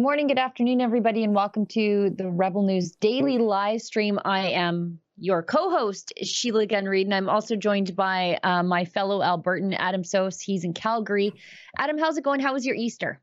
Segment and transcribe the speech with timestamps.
[0.00, 4.18] Good morning, good afternoon, everybody, and welcome to the Rebel News Daily live stream.
[4.24, 9.20] I am your co-host, Sheila Gunn Reid, and I'm also joined by uh, my fellow
[9.20, 10.40] Albertan, Adam Soos.
[10.40, 11.34] He's in Calgary.
[11.76, 12.40] Adam, how's it going?
[12.40, 13.20] How was your Easter?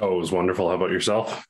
[0.00, 0.70] Oh, it was wonderful.
[0.70, 1.46] How about yourself?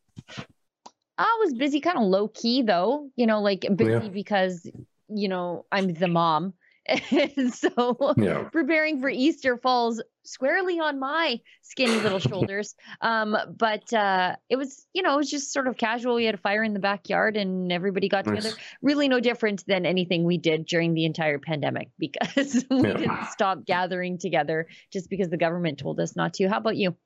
[1.16, 3.08] I was busy, kind of low key though.
[3.14, 4.08] You know, like busy yeah.
[4.08, 4.68] because
[5.08, 6.54] you know I'm the mom.
[7.36, 8.44] And so yeah.
[8.52, 12.74] preparing for Easter falls squarely on my skinny little shoulders.
[13.00, 16.16] Um, but uh, it was, you know, it was just sort of casual.
[16.16, 18.36] We had a fire in the backyard and everybody got nice.
[18.36, 18.56] together.
[18.82, 22.96] Really no different than anything we did during the entire pandemic because we yeah.
[22.96, 26.48] didn't stop gathering together just because the government told us not to.
[26.48, 26.96] How about you?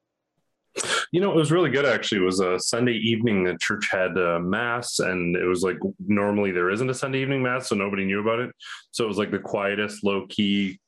[1.12, 2.21] You know, it was really good actually.
[2.21, 3.45] It was a Sunday evening.
[3.45, 7.42] The church had a mass, and it was like normally there isn't a Sunday evening
[7.42, 8.50] mass, so nobody knew about it.
[8.91, 10.78] So it was like the quietest, low key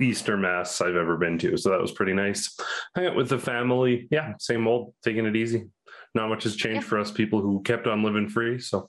[0.00, 1.56] Easter mass I've ever been to.
[1.56, 2.56] So that was pretty nice.
[2.94, 4.08] Hang out with the family.
[4.10, 5.68] Yeah, same old, taking it easy.
[6.14, 6.88] Not much has changed yeah.
[6.88, 8.58] for us people who kept on living free.
[8.58, 8.88] So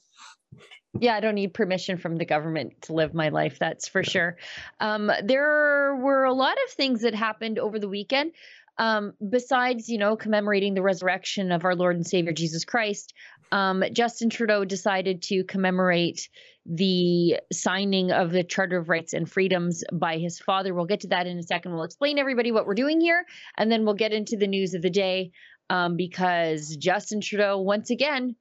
[1.00, 3.58] yeah, I don't need permission from the government to live my life.
[3.60, 4.38] That's for sure.
[4.82, 8.34] Um, there were a lot of things that happened over the weekend
[8.82, 13.14] um, besides, you know, commemorating the resurrection of our Lord and Savior Jesus Christ,
[13.52, 16.28] um, Justin Trudeau decided to commemorate
[16.66, 20.73] the signing of the Charter of Rights and Freedoms by his father.
[20.73, 21.73] We'll get to that in a second.
[21.73, 23.23] We'll explain everybody what we're doing here,
[23.56, 25.30] and then we'll get into the news of the day
[25.70, 28.36] um, because Justin Trudeau once again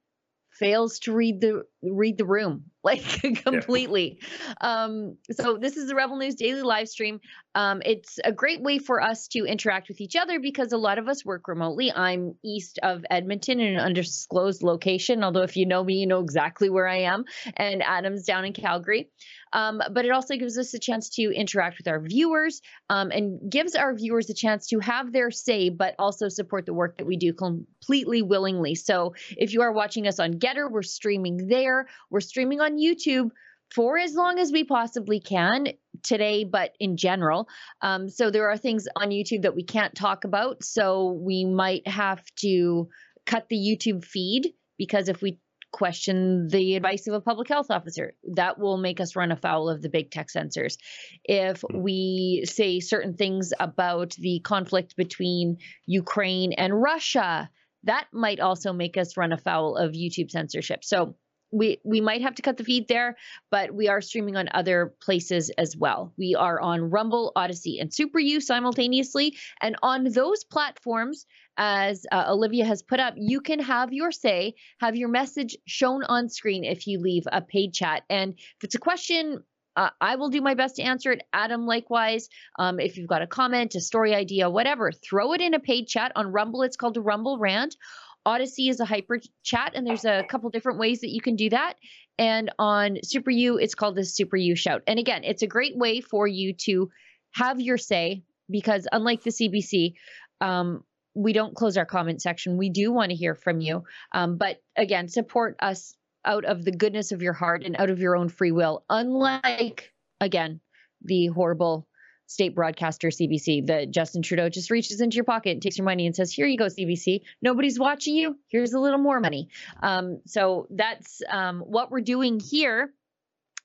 [0.49, 4.83] fails to read the read the room like completely yeah.
[4.83, 7.19] um so this is the rebel news daily live stream
[7.53, 10.97] um it's a great way for us to interact with each other because a lot
[10.97, 15.67] of us work remotely i'm east of edmonton in an undisclosed location although if you
[15.67, 17.23] know me you know exactly where i am
[17.55, 19.11] and adam's down in calgary
[19.53, 23.51] um, but it also gives us a chance to interact with our viewers um, and
[23.51, 27.05] gives our viewers a chance to have their say, but also support the work that
[27.05, 28.75] we do completely willingly.
[28.75, 31.87] So if you are watching us on GETTR, we're streaming there.
[32.09, 33.29] We're streaming on YouTube
[33.73, 35.67] for as long as we possibly can
[36.03, 37.47] today, but in general.
[37.81, 40.63] Um, so there are things on YouTube that we can't talk about.
[40.63, 42.89] So we might have to
[43.25, 45.39] cut the YouTube feed because if we
[45.71, 48.13] question the advice of a public health officer.
[48.35, 50.77] That will make us run afoul of the big tech censors.
[51.23, 51.81] If hmm.
[51.81, 57.49] we say certain things about the conflict between Ukraine and Russia,
[57.83, 60.83] that might also make us run afoul of YouTube censorship.
[60.83, 61.15] So
[61.51, 63.17] we we might have to cut the feed there,
[63.49, 66.13] but we are streaming on other places as well.
[66.17, 71.25] We are on Rumble, Odysee, and Super U simultaneously, and on those platforms,
[71.57, 76.03] as uh, Olivia has put up, you can have your say, have your message shown
[76.03, 79.43] on screen if you leave a paid chat, and if it's a question.
[79.77, 81.23] Uh, I will do my best to answer it.
[81.31, 82.27] Adam, likewise.
[82.59, 85.87] Um, if you've got a comment, a story idea, whatever, throw it in a paid
[85.87, 86.63] chat on Rumble.
[86.63, 87.77] It's called a Rumble Rant
[88.25, 91.49] Odysee is a hyper chat, and there's a couple different ways that you can do
[91.49, 91.75] that.
[92.17, 94.83] And on Super U, it's called the Super U Shout.
[94.87, 96.89] And again, it's a great way for you to
[97.31, 99.93] have your say because unlike the CBC,
[100.41, 100.83] um,
[101.13, 102.57] we don't close our comment section.
[102.57, 103.83] We do want to hear from you.
[104.11, 107.99] Um, but again, support us out of the goodness of your heart and out of
[107.99, 110.59] your own free will, unlike, again,
[111.03, 111.87] the horrible
[112.31, 116.05] state broadcaster CBC that Justin Trudeau just reaches into your pocket and takes your money
[116.05, 117.21] and says, "Here you go, CBC.
[117.41, 118.37] Nobody's watching you.
[118.47, 119.49] Here's a little more money."
[119.81, 122.93] Um, so that's um, what we're doing here.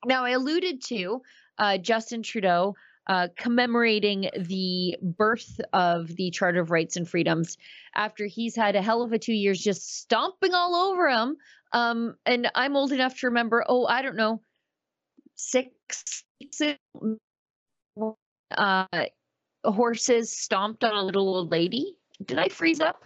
[0.05, 1.23] Now, I alluded to
[1.59, 2.75] uh, Justin Trudeau
[3.07, 7.57] uh, commemorating the birth of the Charter of Rights and Freedoms
[7.95, 11.37] after he's had a hell of a two years just stomping all over him.
[11.73, 14.41] Um, and I'm old enough to remember, oh, I don't know,
[15.37, 16.79] six, six
[18.51, 18.87] uh,
[19.65, 21.97] horses stomped on a little old lady.
[22.25, 23.03] Did I freeze up?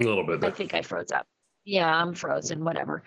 [0.00, 0.42] A little bit.
[0.44, 1.26] I think I froze up.
[1.64, 2.64] Yeah, I'm frozen.
[2.64, 3.02] Whatever.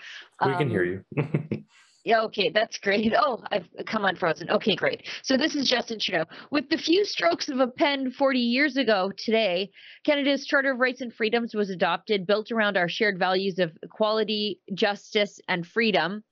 [0.45, 1.03] We um, can hear you.
[2.05, 3.13] yeah, okay, that's great.
[3.17, 4.49] Oh, I've come unfrozen.
[4.49, 5.07] Okay, great.
[5.23, 6.25] So this is Justin Trudeau.
[6.51, 9.71] With the few strokes of a pen 40 years ago today,
[10.05, 14.59] Canada's Charter of Rights and Freedoms was adopted, built around our shared values of equality,
[14.73, 16.23] justice, and freedom.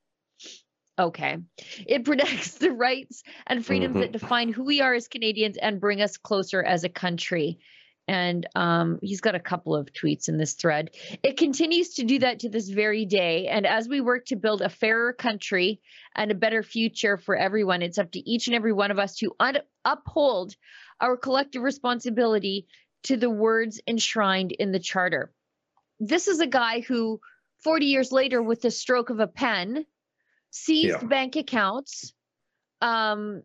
[1.00, 1.38] Okay.
[1.86, 4.00] It protects the rights and freedoms mm-hmm.
[4.00, 7.58] that define who we are as Canadians and bring us closer as a country.
[8.06, 10.90] And um, he's got a couple of tweets in this thread.
[11.22, 13.46] It continues to do that to this very day.
[13.46, 15.80] And as we work to build a fairer country
[16.14, 19.16] and a better future for everyone, it's up to each and every one of us
[19.16, 20.56] to un- uphold
[21.00, 22.66] our collective responsibility
[23.04, 25.32] to the words enshrined in the Charter.
[26.00, 27.20] This is a guy who,
[27.62, 29.86] 40 years later, with the stroke of a pen,
[30.50, 31.06] seized yeah.
[31.06, 32.12] bank accounts
[32.80, 33.42] um,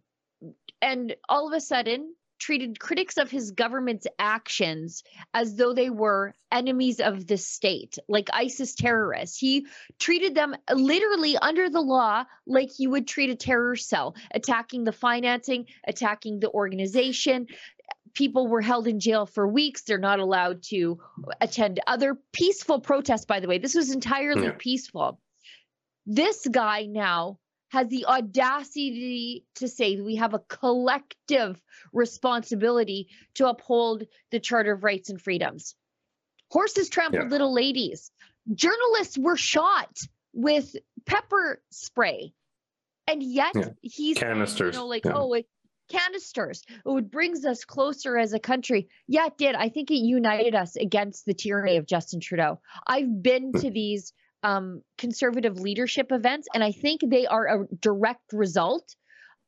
[0.81, 5.03] and all of a sudden treated critics of his government's actions
[5.33, 9.37] as though they were enemies of the state, like ISIS terrorists.
[9.37, 9.67] He
[9.99, 14.91] treated them literally under the law like you would treat a terror cell, attacking the
[14.91, 17.47] financing, attacking the organization.
[18.13, 19.83] People were held in jail for weeks.
[19.83, 20.99] They're not allowed to
[21.41, 23.57] attend other peaceful protests, by the way.
[23.57, 24.55] This was entirely yeah.
[24.57, 25.19] peaceful.
[26.05, 31.61] This guy now has the audacity to say we have a collective
[31.91, 35.75] responsibility to uphold the Charter of Rights and Freedoms.
[36.51, 37.29] Horses trampled yeah.
[37.29, 38.11] little ladies.
[38.53, 39.97] Journalists were shot
[40.33, 40.75] with
[41.05, 42.33] pepper spray.
[43.07, 43.69] And yet yeah.
[43.81, 44.75] he's canisters.
[44.75, 45.13] You know, like, yeah.
[45.15, 45.47] oh, it,
[45.89, 46.63] canisters.
[46.85, 48.89] Oh, it brings us closer as a country.
[49.07, 49.55] Yeah, it did.
[49.55, 52.59] I think it united us against the tyranny of Justin Trudeau.
[52.87, 53.59] I've been hmm.
[53.59, 54.13] to these
[54.45, 58.95] um, conservative leadership events, and I think they are a direct result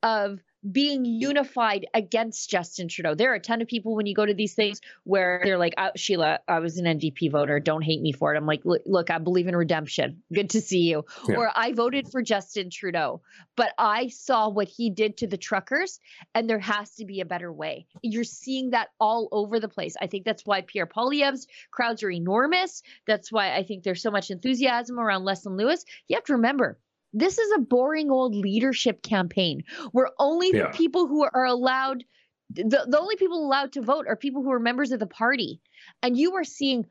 [0.02, 0.40] of
[0.72, 3.16] being unified against Justin Trudeau.
[3.16, 5.74] There are a ton of people when you go to these things where they're like,
[5.78, 7.60] oh, Sheila, I was an NDP voter.
[7.60, 8.38] Don't hate me for it.
[8.38, 10.24] I'm like, look, I believe in redemption.
[10.34, 11.06] Good to see you.
[11.28, 11.36] Yeah.
[11.36, 13.22] Or I voted for Justin Trudeau,
[13.56, 16.00] but I saw what he did to the truckers,
[16.34, 17.86] and there has to be a better way.
[18.02, 19.96] You're seeing that all over the place.
[20.02, 22.84] I think that's why Pierre Poilievre's crowds are enormous.
[23.06, 25.86] That's why I think there's so much enthusiasm around Leslyn Lewis.
[26.08, 26.80] You have to remember,
[27.14, 30.64] this is a boring old leadership campaign where only yeah.
[30.64, 32.04] the people who are allowed
[32.50, 35.60] the, the only people allowed to vote are people who are members of the party.
[36.02, 36.86] And you are seeing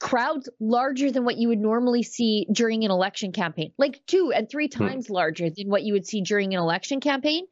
[0.00, 4.48] crowds larger than what you would normally see during an election campaign, like two and
[4.48, 4.84] three hmm.
[4.84, 5.14] times hmm.
[5.14, 7.46] larger than what you would see during an election campaign.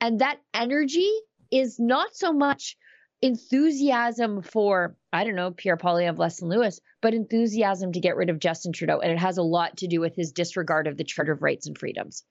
[0.00, 1.10] And that energy
[1.50, 2.76] is not so much
[3.22, 8.38] enthusiasm for I don't know, Pierre Poilievre, Leslyn Lewis, but enthusiasm to get rid of
[8.38, 8.98] Justin Trudeau.
[8.98, 11.66] And it has a lot to do with his disregard of the Charter of Rights
[11.66, 12.24] and Freedoms.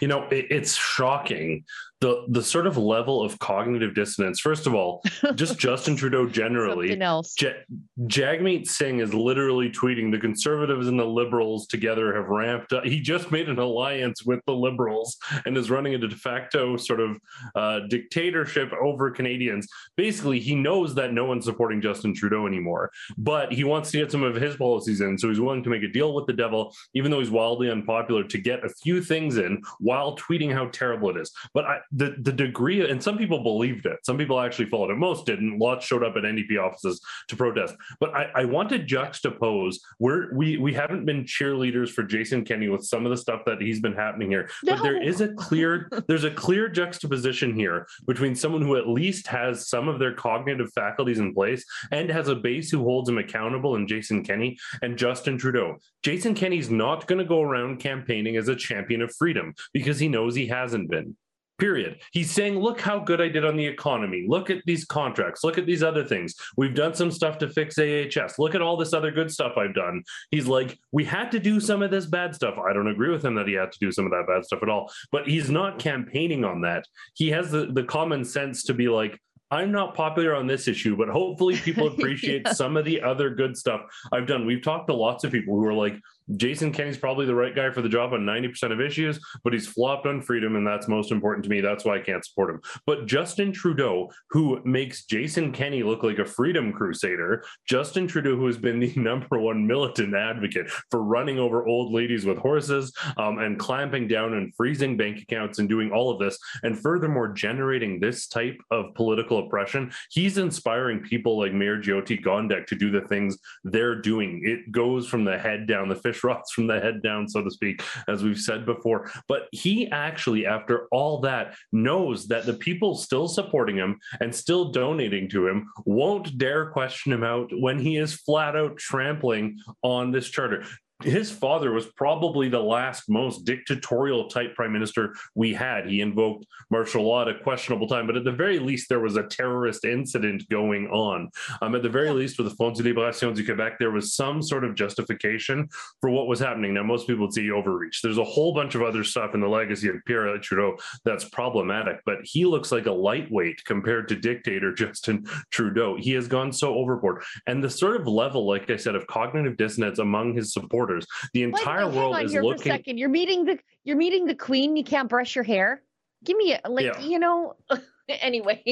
[0.00, 1.64] You know, it, it's shocking
[2.00, 4.40] the the sort of level of cognitive dissonance.
[4.40, 5.02] First of all,
[5.34, 6.88] just Justin Trudeau generally.
[6.88, 7.34] Something else.
[7.34, 7.62] J-
[8.06, 12.84] Jagmeet Singh is literally tweeting the Conservatives and the Liberals together have ramped up.
[12.84, 15.16] He just made an alliance with the Liberals
[15.46, 17.18] and is running a de facto sort of
[17.54, 19.66] uh, dictatorship over Canadians.
[19.96, 24.12] Basically, he knows that no one's supporting Justin Trudeau anymore, but he wants to get
[24.12, 26.74] some of his policies in, so he's willing to make a deal with the devil,
[26.94, 31.08] even though he's wildly unpopular, to get a few things in while tweeting how terrible
[31.10, 31.32] it is.
[31.54, 33.98] But I, the the degree, and some people believed it.
[34.04, 34.96] Some people actually followed it.
[34.96, 35.58] Most didn't.
[35.58, 37.74] Lots showed up at NDP offices to protest.
[38.00, 42.68] But I, I want to juxtapose where we we haven't been cheerleaders for Jason Kenney
[42.68, 44.48] with some of the stuff that he's been happening here.
[44.64, 44.74] No.
[44.74, 49.26] But there is a clear there's a clear juxtaposition here between someone who at least
[49.26, 53.18] has some of their cognitive faculties in place and has a base who holds him
[53.18, 55.76] accountable in Jason Kenney and Justin Trudeau.
[56.02, 60.08] Jason Kenney's not going to go around campaigning as a champion of freedom because he
[60.08, 61.16] knows he hasn't been.
[61.58, 62.00] Period.
[62.12, 64.26] He's saying, look how good I did on the economy.
[64.28, 65.42] Look at these contracts.
[65.42, 66.34] Look at these other things.
[66.56, 68.38] We've done some stuff to fix AHS.
[68.38, 70.02] Look at all this other good stuff I've done.
[70.30, 72.56] He's like, we had to do some of this bad stuff.
[72.58, 74.62] I don't agree with him that he had to do some of that bad stuff
[74.62, 76.84] at all, but he's not campaigning on that.
[77.14, 79.18] He has the, the common sense to be like,
[79.50, 82.52] I'm not popular on this issue, but hopefully people appreciate yeah.
[82.52, 83.82] some of the other good stuff
[84.12, 84.44] I've done.
[84.44, 85.98] We've talked to lots of people who are like,
[86.34, 89.68] Jason Kenney's probably the right guy for the job on 90% of issues, but he's
[89.68, 91.60] flopped on freedom, and that's most important to me.
[91.60, 92.60] That's why I can't support him.
[92.84, 98.46] But Justin Trudeau, who makes Jason Kenney look like a freedom crusader, Justin Trudeau, who
[98.46, 103.38] has been the number one militant advocate for running over old ladies with horses um,
[103.38, 108.00] and clamping down and freezing bank accounts and doing all of this, and furthermore, generating
[108.00, 113.02] this type of political oppression, he's inspiring people like Mayor Jyoti Gondek to do the
[113.02, 114.40] things they're doing.
[114.44, 117.50] It goes from the head down the fish fish from the head down, so to
[117.50, 119.10] speak, as we've said before.
[119.28, 124.70] But he actually, after all that, knows that the people still supporting him and still
[124.70, 130.10] donating to him won't dare question him out when he is flat out trampling on
[130.10, 130.64] this charter
[131.02, 135.86] his father was probably the last most dictatorial type prime minister we had.
[135.86, 139.16] He invoked martial law at a questionable time, but at the very least, there was
[139.16, 141.30] a terrorist incident going on.
[141.60, 144.40] Um, at the very least, with the Front de Libération du Québec, there was some
[144.40, 145.68] sort of justification
[146.00, 146.72] for what was happening.
[146.72, 148.00] Now, most people would say overreach.
[148.00, 152.00] There's a whole bunch of other stuff in the legacy of Pierre Trudeau that's problematic,
[152.06, 155.96] but he looks like a lightweight compared to dictator Justin Trudeau.
[155.96, 157.22] He has gone so overboard.
[157.46, 161.06] And the sort of level, like I said, of cognitive dissonance among his supporters supporters.
[161.32, 162.62] The entire Wait, world is here looking.
[162.62, 162.98] For a second.
[162.98, 164.76] You're meeting the you're meeting the queen.
[164.76, 165.82] You can't brush your hair.
[166.24, 167.00] Give me a, like yeah.
[167.00, 167.54] you know.
[168.20, 168.62] anyway.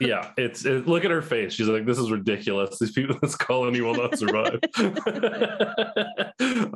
[0.00, 1.54] yeah, it's it, look at her face.
[1.54, 2.78] She's like, "This is ridiculous.
[2.78, 4.60] These people, this colony will not survive."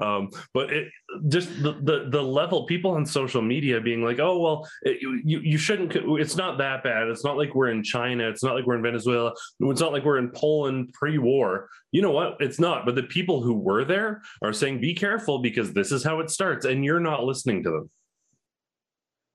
[0.00, 0.88] um, but it
[1.28, 5.40] just the, the the level people on social media being like, "Oh well, it, you
[5.40, 5.94] you shouldn't.
[5.94, 7.08] It's not that bad.
[7.08, 8.28] It's not like we're in China.
[8.28, 9.32] It's not like we're in Venezuela.
[9.60, 12.36] It's not like we're in Poland pre-war." You know what?
[12.40, 12.86] It's not.
[12.86, 16.30] But the people who were there are saying, "Be careful because this is how it
[16.30, 17.90] starts," and you're not listening to them.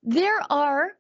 [0.04, 0.94] There are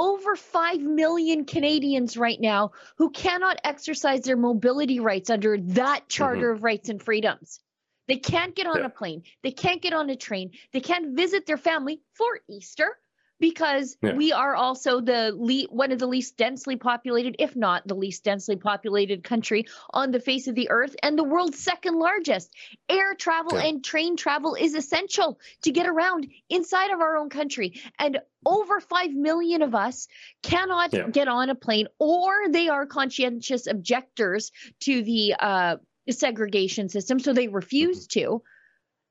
[0.00, 6.46] over 5 million Canadians right now who cannot exercise their mobility rights under that Charter
[6.46, 6.56] mm-hmm.
[6.56, 7.60] of Rights and Freedoms.
[8.08, 8.86] They can't get on yeah.
[8.86, 9.24] a plane.
[9.42, 10.52] They can't get on a train.
[10.72, 12.96] They can't visit their family for Easter
[13.40, 14.12] because yeah.
[14.12, 18.22] we are also the le- one of the least densely populated, if not the least
[18.22, 22.54] densely populated country on the face of the earth and the world's second largest.
[22.88, 23.66] Air travel yeah.
[23.66, 27.80] and train travel is essential to get around inside of our own country.
[27.98, 30.06] And over 5 million of us
[30.42, 31.08] cannot yeah.
[31.08, 35.76] get on a plane or they are conscientious objectors to the uh,
[36.10, 37.18] segregation system.
[37.18, 38.20] So they refuse mm-hmm.
[38.20, 38.42] to.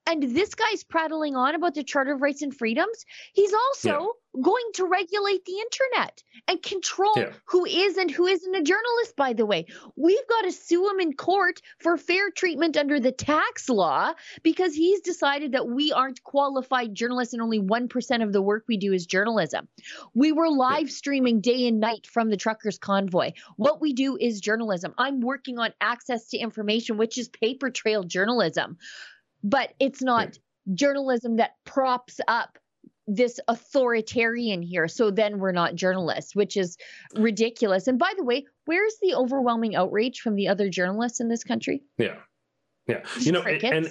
[0.07, 3.05] And this guy's prattling on about the Charter of Rights and Freedoms.
[3.33, 4.07] He's also yeah.
[4.41, 7.31] Going to regulate the internet and control yeah.
[7.45, 9.65] who is and who isn't a journalist, by the way.
[9.95, 14.73] We've got to sue him in court for fair treatment under the tax law because
[14.73, 18.93] he's decided that we aren't qualified journalists and only 1% of the work we do
[18.93, 19.67] is journalism.
[20.13, 23.33] We were live streaming day and night from the truckers' convoy.
[23.55, 24.93] What we do is journalism.
[24.97, 28.77] I'm working on access to information, which is paper trail journalism
[29.43, 30.37] but it's not
[30.73, 32.57] journalism that props up
[33.09, 34.87] this authoritarian here.
[34.87, 36.77] So then we're not journalists, which is
[37.15, 37.87] ridiculous.
[37.87, 41.81] And by the way, where's the overwhelming outrage from the other journalists in this country?
[41.97, 42.17] Yeah.
[42.87, 43.03] Yeah.
[43.19, 43.89] You know, and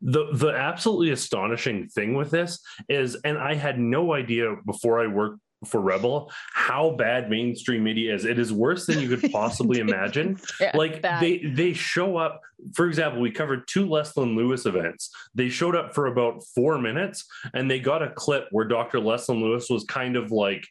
[0.00, 5.06] the the absolutely astonishing thing with this is and I had no idea before I
[5.06, 8.24] worked for Rebel how bad mainstream media is.
[8.24, 10.38] It is worse than you could possibly imagine.
[10.60, 11.22] yeah, like bad.
[11.22, 12.40] they they show up.
[12.74, 15.10] For example, we covered two Leslyn Lewis events.
[15.34, 17.24] They showed up for about four minutes,
[17.54, 18.98] and they got a clip where Dr.
[18.98, 20.66] Leslyn Lewis was kind of like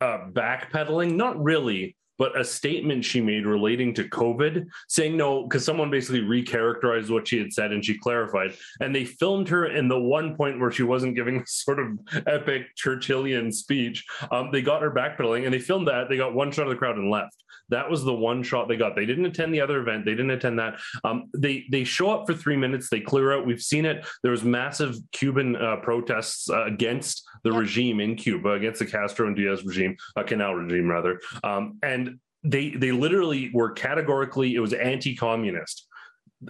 [0.00, 5.64] uh, backpedaling, not really, but a statement she made relating to COVID, saying no, because
[5.64, 8.54] someone basically recharacterized what she had said and she clarified.
[8.78, 11.98] And they filmed her in the one point where she wasn't giving sort of
[12.28, 14.06] epic Churchillian speech.
[14.30, 16.08] Um, they got her backpedaling and they filmed that.
[16.08, 17.42] They got one shot of the crowd and left.
[17.68, 18.94] That was the one shot they got.
[18.94, 20.04] They didn't attend the other event.
[20.04, 20.78] They didn't attend that.
[21.04, 22.88] Um, they they show up for three minutes.
[22.90, 23.46] They clear out.
[23.46, 24.06] We've seen it.
[24.22, 27.60] There was massive Cuban uh, protests uh, against the yep.
[27.60, 31.20] regime in Cuba, against the Castro and Diaz regime, uh, Canel regime rather.
[31.42, 32.11] Um, and
[32.42, 35.86] they they literally were categorically it was anti-communist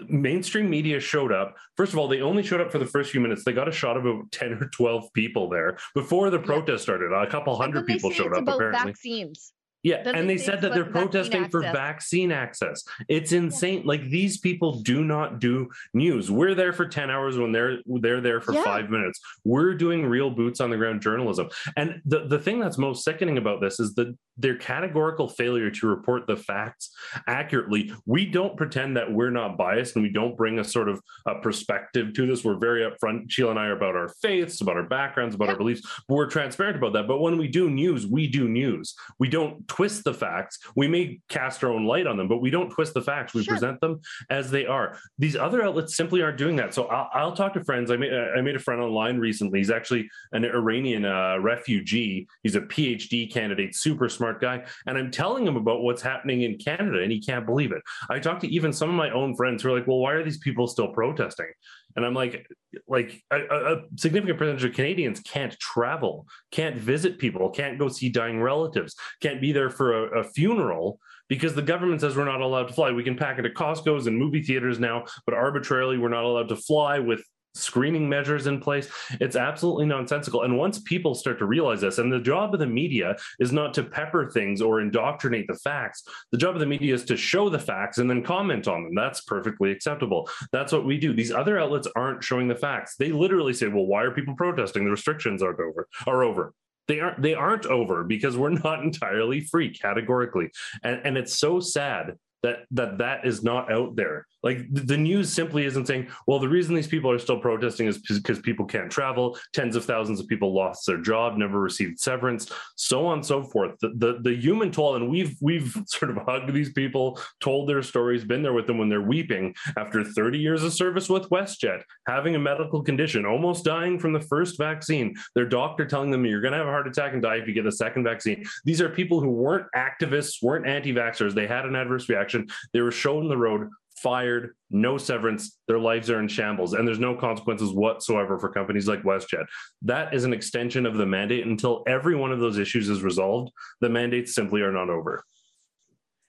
[0.08, 1.56] mainstream media showed up.
[1.76, 3.44] First of all, they only showed up for the first few minutes.
[3.44, 7.12] They got a shot of about 10 or 12 people there before the protest started.
[7.12, 8.92] A couple hundred people showed up apparently.
[8.92, 9.52] Vaccines.
[9.84, 12.84] Yeah, and they said that they're protesting for vaccine access.
[13.08, 13.78] It's insane.
[13.78, 13.86] Yeah.
[13.86, 16.30] Like these people do not do news.
[16.30, 18.62] We're there for 10 hours when they're they're there for yeah.
[18.62, 19.18] 5 minutes.
[19.44, 21.48] We're doing real boots on the ground journalism.
[21.76, 25.86] And the the thing that's most sickening about this is that their categorical failure to
[25.86, 26.90] report the facts
[27.26, 27.92] accurately.
[28.06, 31.36] We don't pretend that we're not biased and we don't bring a sort of a
[31.40, 32.44] perspective to this.
[32.44, 33.30] We're very upfront.
[33.30, 35.52] Sheila and I are about our faiths, about our backgrounds, about yeah.
[35.52, 35.86] our beliefs.
[36.08, 37.06] We're transparent about that.
[37.06, 38.94] But when we do news, we do news.
[39.18, 40.58] We don't twist the facts.
[40.76, 43.34] We may cast our own light on them, but we don't twist the facts.
[43.34, 43.54] We sure.
[43.54, 44.98] present them as they are.
[45.18, 46.72] These other outlets simply aren't doing that.
[46.74, 47.90] So I'll, I'll talk to friends.
[47.90, 49.58] I made, I made a friend online recently.
[49.58, 52.26] He's actually an Iranian uh, refugee.
[52.42, 54.64] He's a PhD candidate, super smart guy.
[54.86, 57.82] And I'm telling him about what's happening in Canada, and he can't believe it.
[58.10, 60.24] I talked to even some of my own friends who are like, well, why are
[60.24, 61.50] these people still protesting?
[61.96, 62.46] And I'm like,
[62.88, 68.08] like a, a, significant percentage of Canadians can't travel, can't visit people, can't go see
[68.08, 70.98] dying relatives, can't be there for a, a funeral
[71.28, 72.90] because the government says we're not allowed to fly.
[72.90, 76.56] We can pack into Costco's and movie theaters now, but arbitrarily we're not allowed to
[76.56, 77.22] fly with
[77.54, 78.88] screening measures in place.
[79.20, 80.42] It's absolutely nonsensical.
[80.42, 83.74] And once people start to realize this, and the job of the media is not
[83.74, 87.48] to pepper things or indoctrinate the facts, the job of the media is to show
[87.48, 88.94] the facts and then comment on them.
[88.94, 90.28] That's perfectly acceptable.
[90.52, 91.12] That's what we do.
[91.12, 92.96] These other outlets aren't showing the facts.
[92.96, 94.84] They literally say, well, why are people protesting?
[94.84, 96.54] The restrictions aren't over, are over.
[96.88, 100.50] They aren't they aren't over because we're not entirely free categorically.
[100.82, 105.32] And, and it's so sad that that that is not out there like the news
[105.32, 108.90] simply isn't saying well the reason these people are still protesting is because people can't
[108.90, 109.38] travel.
[109.52, 113.42] Tens of thousands of people lost their job never received severance so on and so
[113.42, 113.78] forth.
[113.80, 117.82] The, the the human toll and we've we've sort of hugged these people told their
[117.82, 121.82] stories been there with them when they're weeping after 30 years of service with westjet
[122.06, 125.14] having a medical condition almost dying from the first vaccine.
[125.34, 127.54] Their doctor telling them you're going to have a heart attack and die if you
[127.54, 128.44] get the second vaccine.
[128.64, 131.34] These are people who weren't activists weren't anti-vaxxers.
[131.34, 132.48] They had an adverse reaction.
[132.72, 133.68] They were shown the road
[134.02, 138.88] fired, no severance, their lives are in shambles, and there's no consequences whatsoever for companies
[138.88, 139.44] like WestJet.
[139.82, 143.52] That is an extension of the mandate until every one of those issues is resolved.
[143.80, 145.24] The mandates simply are not over.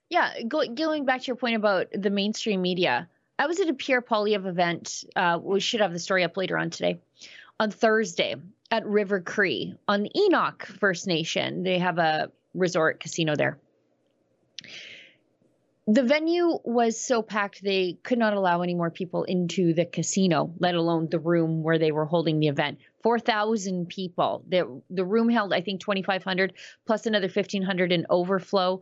[0.10, 3.74] Yeah, go, going back to your point about the mainstream media, I was at a
[3.74, 5.04] Pierre Poilievre event.
[5.16, 7.02] Uh, we should have the story up later on today.
[7.60, 8.36] On Thursday
[8.70, 13.58] at River Cree on the Enoch First Nation, they have a resort casino there
[15.86, 20.54] the venue was so packed they could not allow any more people into the casino,
[20.60, 22.80] let alone the room where they were holding the event.
[23.02, 24.46] 4,000 people.
[24.48, 26.54] The, the room held, I think, 2,500
[26.86, 28.82] plus another 1,500 in overflow,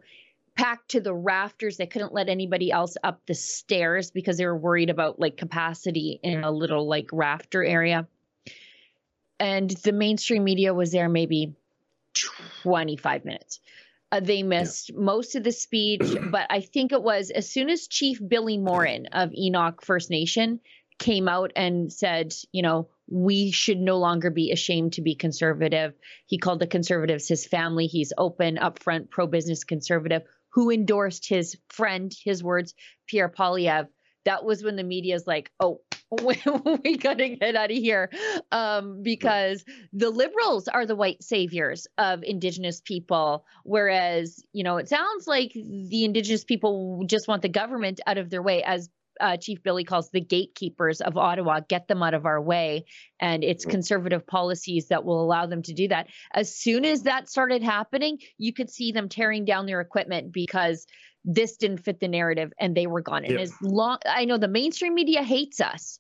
[0.55, 1.77] packed to the rafters.
[1.77, 6.20] They couldn't let anybody else up the stairs because they were worried about like capacity
[6.22, 8.08] in a little like rafter area.
[9.39, 11.55] And the mainstream media was there maybe
[12.62, 13.60] 25 minutes.
[14.12, 14.96] Uh, they missed yeah.
[15.00, 16.01] most of the speech,
[16.32, 20.60] but I think it was as soon as Chief Billy Morin of Enoch First Nation
[21.00, 25.94] came out and said, you know, we should no longer be ashamed to be conservative.
[26.27, 27.88] He called the conservatives his family.
[27.88, 32.74] He's open, upfront, pro business conservative who endorsed his friend, his words,
[33.08, 33.88] Pierre Poilievre.
[34.25, 35.82] That was when the media is like, oh,
[36.84, 38.10] we, gotta get out of here.
[38.51, 39.63] Um, because
[39.94, 45.53] the liberals are the white saviors of indigenous people whereas you know it sounds like
[45.53, 48.89] the indigenous people just want the government out of their way as
[49.20, 52.86] uh, chief billy calls the gatekeepers of ottawa get them out of our way.
[53.20, 56.08] And it's conservative policies that will allow them to do that.
[56.34, 60.86] As soon as that started happening you could see them tearing down their equipment because
[61.24, 63.25] this didn't fit the narrative and they were gone.
[63.25, 66.00] And as long I know the mainstream media hates us,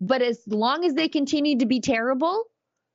[0.00, 2.44] but as long as they continue to be terrible,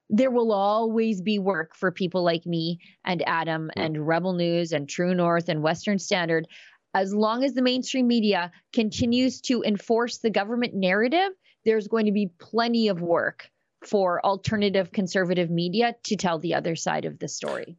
[0.10, 4.88] there will always be work for people like me and Adam and Rebel News and
[4.88, 6.48] True North and Western Standard.
[6.94, 11.32] As long as the mainstream media continues to enforce the government narrative,
[11.66, 13.50] there's going to be plenty of work
[13.84, 17.78] for alternative conservative media to tell the other side of the story.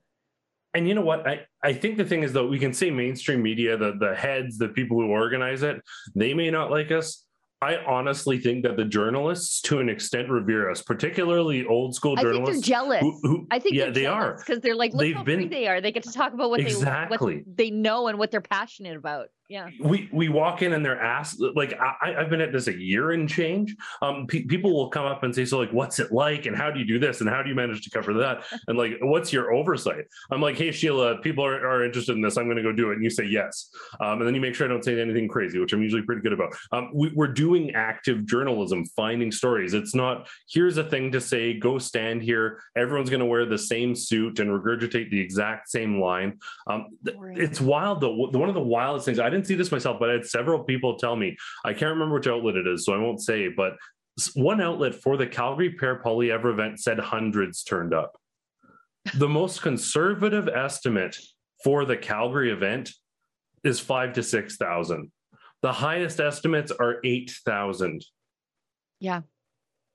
[0.75, 1.27] And you know what?
[1.27, 4.59] I, I think the thing is though we can say mainstream media the the heads
[4.59, 5.81] the people who organize it
[6.17, 7.24] they may not like us
[7.65, 12.49] I honestly think that the journalists, to an extent, revere us, particularly old school journalists.
[12.49, 13.01] I think they're jealous.
[13.01, 15.49] Who, who, I think yeah, they are because they're like, look They've how been, free
[15.49, 15.81] they are.
[15.81, 17.37] They get to talk about what exactly.
[17.37, 19.69] they what they know and what they're passionate about yeah.
[19.79, 23.11] We we walk in and they're asked like I, i've been at this a year
[23.11, 23.77] and change.
[24.01, 26.47] Um pe- people will come up and say so like what's it like?
[26.47, 27.21] And how do you do this?
[27.21, 28.45] And how do you manage to cover that?
[28.67, 30.07] And like what's your oversight?
[30.31, 32.39] I'm like hey sheila people are, are interested in this.
[32.39, 32.95] I'm going to go do it.
[32.95, 33.69] And you say yes.
[34.01, 36.23] Um, and then you make sure i don't say anything crazy which i'm usually pretty
[36.23, 36.55] good about.
[36.73, 39.75] Um, we, we're doing active journalism finding stories.
[39.75, 41.59] It's not here's a thing to say.
[41.59, 42.61] Go stand here.
[42.77, 46.39] Everyone's going to wear the same suit and regurgitate the exact same line.
[46.67, 48.15] Um, it's wild though.
[48.15, 50.97] One of the wildest things i didn't see this myself, but I had several people
[50.97, 51.37] tell me.
[51.65, 53.49] I can't remember which outlet it is, so I won't say.
[53.49, 53.77] But
[54.35, 58.19] one outlet for the Calgary Pierre Poilievre event said hundreds turned up.
[59.15, 61.19] The most conservative estimate
[61.63, 62.93] for the Calgary event
[63.63, 65.11] is five to six thousand.
[65.63, 68.05] The highest estimates are eight thousand.
[69.01, 69.23] Yeah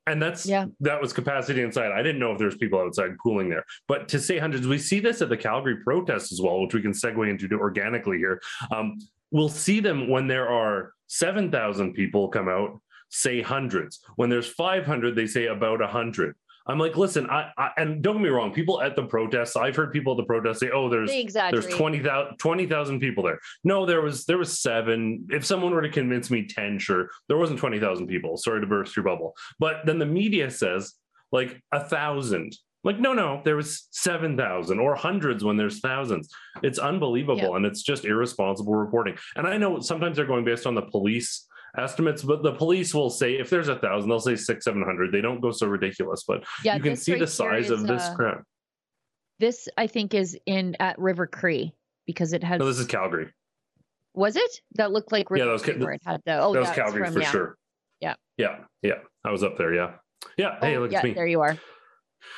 [0.10, 3.50] and that's yeah that was capacity inside i didn't know if there's people outside pooling
[3.50, 6.74] there but to say hundreds we see this at the calgary protests as well which
[6.74, 8.98] we can segue into organically here um,
[9.32, 15.16] we'll see them when there are 7000 people come out say hundreds when there's 500
[15.16, 16.36] they say about 100
[16.70, 19.76] I'm like, listen, I, I, and don't get me wrong, people at the protests, I've
[19.76, 21.10] heard people at the protests say, oh, there's
[21.52, 23.40] there's 20,000 20, people there.
[23.64, 25.26] No, there was there was seven.
[25.32, 27.10] If someone were to convince me 10, sure.
[27.28, 28.38] There wasn't 20,000 people.
[28.38, 29.36] Sorry to burst your bubble.
[29.58, 30.94] But then the media says
[31.32, 32.56] like a thousand.
[32.84, 36.30] Like, no, no, there was 7,000 or hundreds when there's thousands.
[36.64, 37.42] It's unbelievable.
[37.42, 37.56] Yeah.
[37.56, 39.18] And it's just irresponsible reporting.
[39.36, 41.46] And I know sometimes they're going based on the police
[41.78, 45.12] estimates, but the police will say if there's a thousand, they'll say six, seven hundred.
[45.12, 48.04] They don't go so ridiculous, but yeah, you can see right the size of this
[48.04, 48.44] uh, crowd.
[49.40, 51.74] This I think is in at River Cree
[52.06, 52.60] because it has.
[52.60, 53.32] No, this is Calgary.
[54.14, 56.54] Was it that looked like River yeah, that was, Cree where it had the oh
[56.54, 57.32] that was Calgary from, for yeah.
[57.32, 57.58] sure.
[58.00, 58.96] Yeah, yeah, yeah.
[59.26, 59.74] I was up there.
[59.74, 59.94] Yeah,
[60.38, 60.58] yeah.
[60.62, 61.14] Oh, hey, look, yeah, me.
[61.14, 61.58] There you are.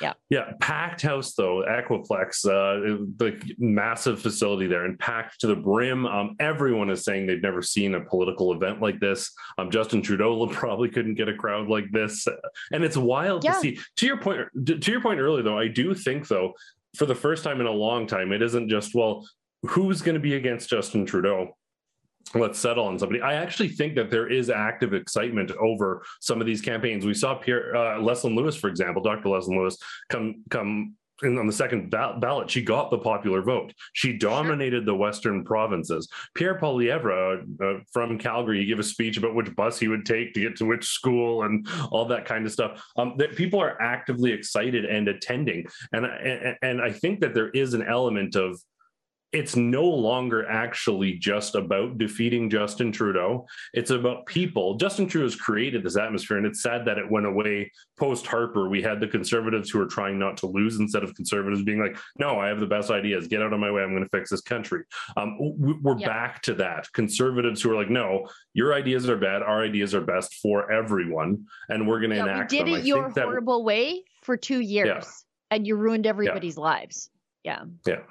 [0.02, 0.14] Yeah.
[0.30, 0.54] Yeah.
[0.60, 6.06] Packed house though, Equiplex, uh, the massive facility there and packed to the brim.
[6.06, 9.32] Um, everyone is saying they've never seen a political event like this.
[9.58, 12.28] Um, Justin Trudeau probably couldn't get a crowd like this.
[12.72, 13.54] And it's wild yeah.
[13.54, 13.80] to see.
[13.98, 16.54] To your point, to your point earlier though, I do think though,
[16.96, 19.26] for the first time in a long time, it isn't just, well,
[19.64, 21.56] who's going to be against Justin Trudeau?
[22.34, 23.22] Let's settle on somebody.
[23.22, 27.06] I actually think that there is active excitement over some of these campaigns.
[27.06, 29.30] We saw Pierre uh, Leslyn Lewis, for example, Dr.
[29.30, 29.78] Leslyn Lewis,
[30.10, 32.50] come come in on the second ballot.
[32.50, 33.74] She got the popular vote.
[33.94, 36.10] She dominated the Western provinces.
[36.36, 40.34] Pierre Poilievre uh, from Calgary, he gave a speech about which bus he would take
[40.34, 42.84] to get to which school and all that kind of stuff.
[42.98, 47.50] Um, that people are actively excited and attending, and, and and I think that there
[47.50, 48.60] is an element of
[49.34, 53.46] it's no longer actually just about defeating Justin Trudeau.
[53.74, 54.76] It's about people.
[54.76, 58.68] Justin Trudeau's created this atmosphere, and it's sad that it went away post Harper.
[58.68, 61.98] We had the conservatives who are trying not to lose instead of conservatives being like,
[62.20, 63.28] no, I have the best ideas.
[63.28, 63.84] Get out of my way.
[63.84, 64.84] I'm going to fix this country.
[65.16, 66.10] Um, we're yep.
[66.10, 66.92] back to that.
[66.92, 69.44] Conservatives who are like, no, your ideas are bad.
[69.44, 72.74] Our ideas are best for everyone, and we're going to yeah, enact we did them.
[72.76, 73.66] it I your horrible that...
[73.66, 75.04] way for two years, yeah.
[75.56, 76.64] and you ruined everybody's yeah.
[76.64, 77.10] lives.
[77.44, 77.64] Yeah.
[77.88, 78.02] Yeah.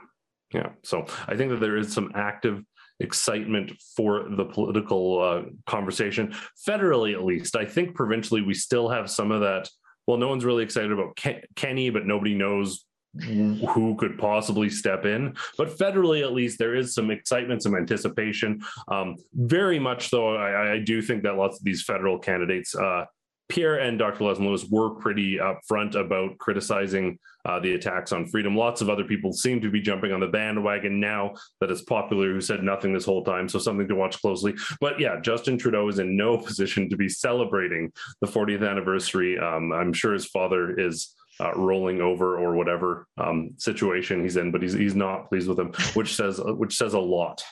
[0.53, 0.71] Yeah.
[0.83, 2.63] So I think that there is some active
[2.99, 6.35] excitement for the political uh, conversation,
[6.69, 7.57] federally at least.
[7.57, 9.69] I think provincially we still have some of that.
[10.07, 12.85] Well, no one's really excited about Ken- Kenney, but nobody knows
[13.25, 15.35] who could possibly step in.
[15.59, 18.61] But federally, at least, there is some excitement, some anticipation.
[18.89, 23.07] Um, very much, though, I, I, do think that lots of these federal candidates uh,
[23.51, 24.25] Pierre and Dr.
[24.25, 28.57] Les Lewis were pretty upfront about criticizing uh, the attacks on freedom.
[28.57, 32.33] Lots of other people seem to be jumping on the bandwagon now that it's popular
[32.33, 33.49] who said nothing this whole time.
[33.49, 34.55] So something to watch closely.
[34.81, 39.39] But yeah, Justin Trudeau is in no position to be celebrating the 40th anniversary.
[39.39, 41.15] Um, I'm sure his father is.
[41.43, 45.59] Uh, rolling over or whatever um, situation he's in, but he's he's not pleased with
[45.59, 47.43] him, which says which says a lot.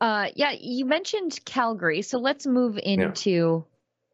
[0.00, 3.64] Uh, yeah, you mentioned Calgary, so let's move into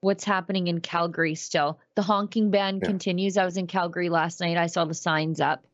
[0.02, 1.78] what's happening in Calgary still.
[1.94, 2.88] The honking ban yeah.
[2.88, 3.38] continues.
[3.38, 4.58] I was in Calgary last night.
[4.58, 5.64] I saw the signs up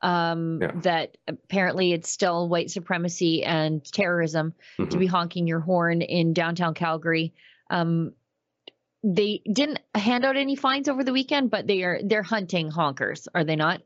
[0.00, 0.72] um, yeah.
[0.82, 4.88] that apparently it's still white supremacy and terrorism mm-hmm.
[4.88, 7.34] to be honking your horn in downtown Calgary.
[7.68, 8.14] Um,
[9.02, 13.28] they didn't hand out any fines over the weekend, but they are they're hunting honkers,
[13.34, 13.82] are they not?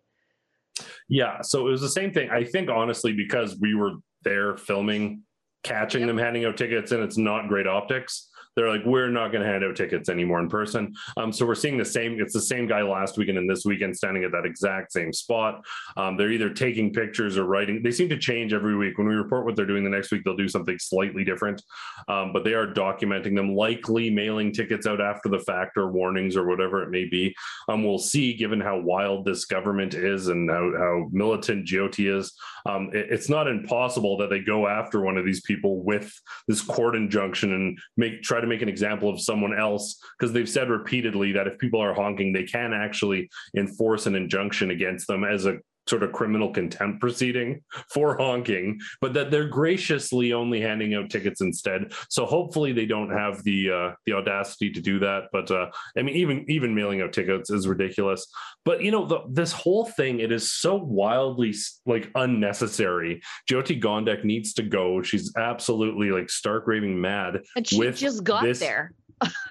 [1.09, 2.31] Yeah, so it was the same thing.
[2.31, 5.25] I think honestly, because we were there filming,
[5.65, 6.09] catching yep.
[6.09, 9.51] them handing out tickets, and it's not great optics they're like, we're not going to
[9.51, 10.95] hand out tickets anymore in person.
[11.17, 12.21] Um, so we're seeing the same.
[12.21, 15.65] It's the same guy last weekend and this weekend standing at that exact same spot.
[15.97, 17.83] Um, they're either taking pictures or writing.
[17.83, 18.99] They seem to change every week.
[18.99, 21.63] When we report what they're doing the next week, they'll do something slightly different.
[22.09, 26.37] Um, but they are documenting them, likely mailing tickets out after the fact or warnings
[26.37, 27.35] or whatever it may be.
[27.69, 32.33] Um, we'll see, given how wild this government is and how, how militant GOT is.
[32.67, 36.13] Um, it, it's not impossible that they go after one of these people with
[36.47, 40.49] this court injunction and make try to make an example of someone else because they've
[40.49, 45.25] said repeatedly that if people are honking, they can actually enforce an injunction against them
[45.25, 50.95] as a sort of criminal contempt proceeding for honking, but that they're graciously only handing
[50.95, 51.93] out tickets instead.
[52.09, 55.25] So hopefully they don't have the uh, the audacity to do that.
[55.33, 58.27] But uh, I mean, even even mailing out tickets is ridiculous.
[58.65, 61.55] But you know, the, this whole thing it is so wildly
[61.87, 63.23] like unnecessary.
[63.51, 65.03] Jyoti Gondek needs to go.
[65.03, 67.41] She's absolutely like stark raving mad.
[67.57, 68.93] And she just got this, there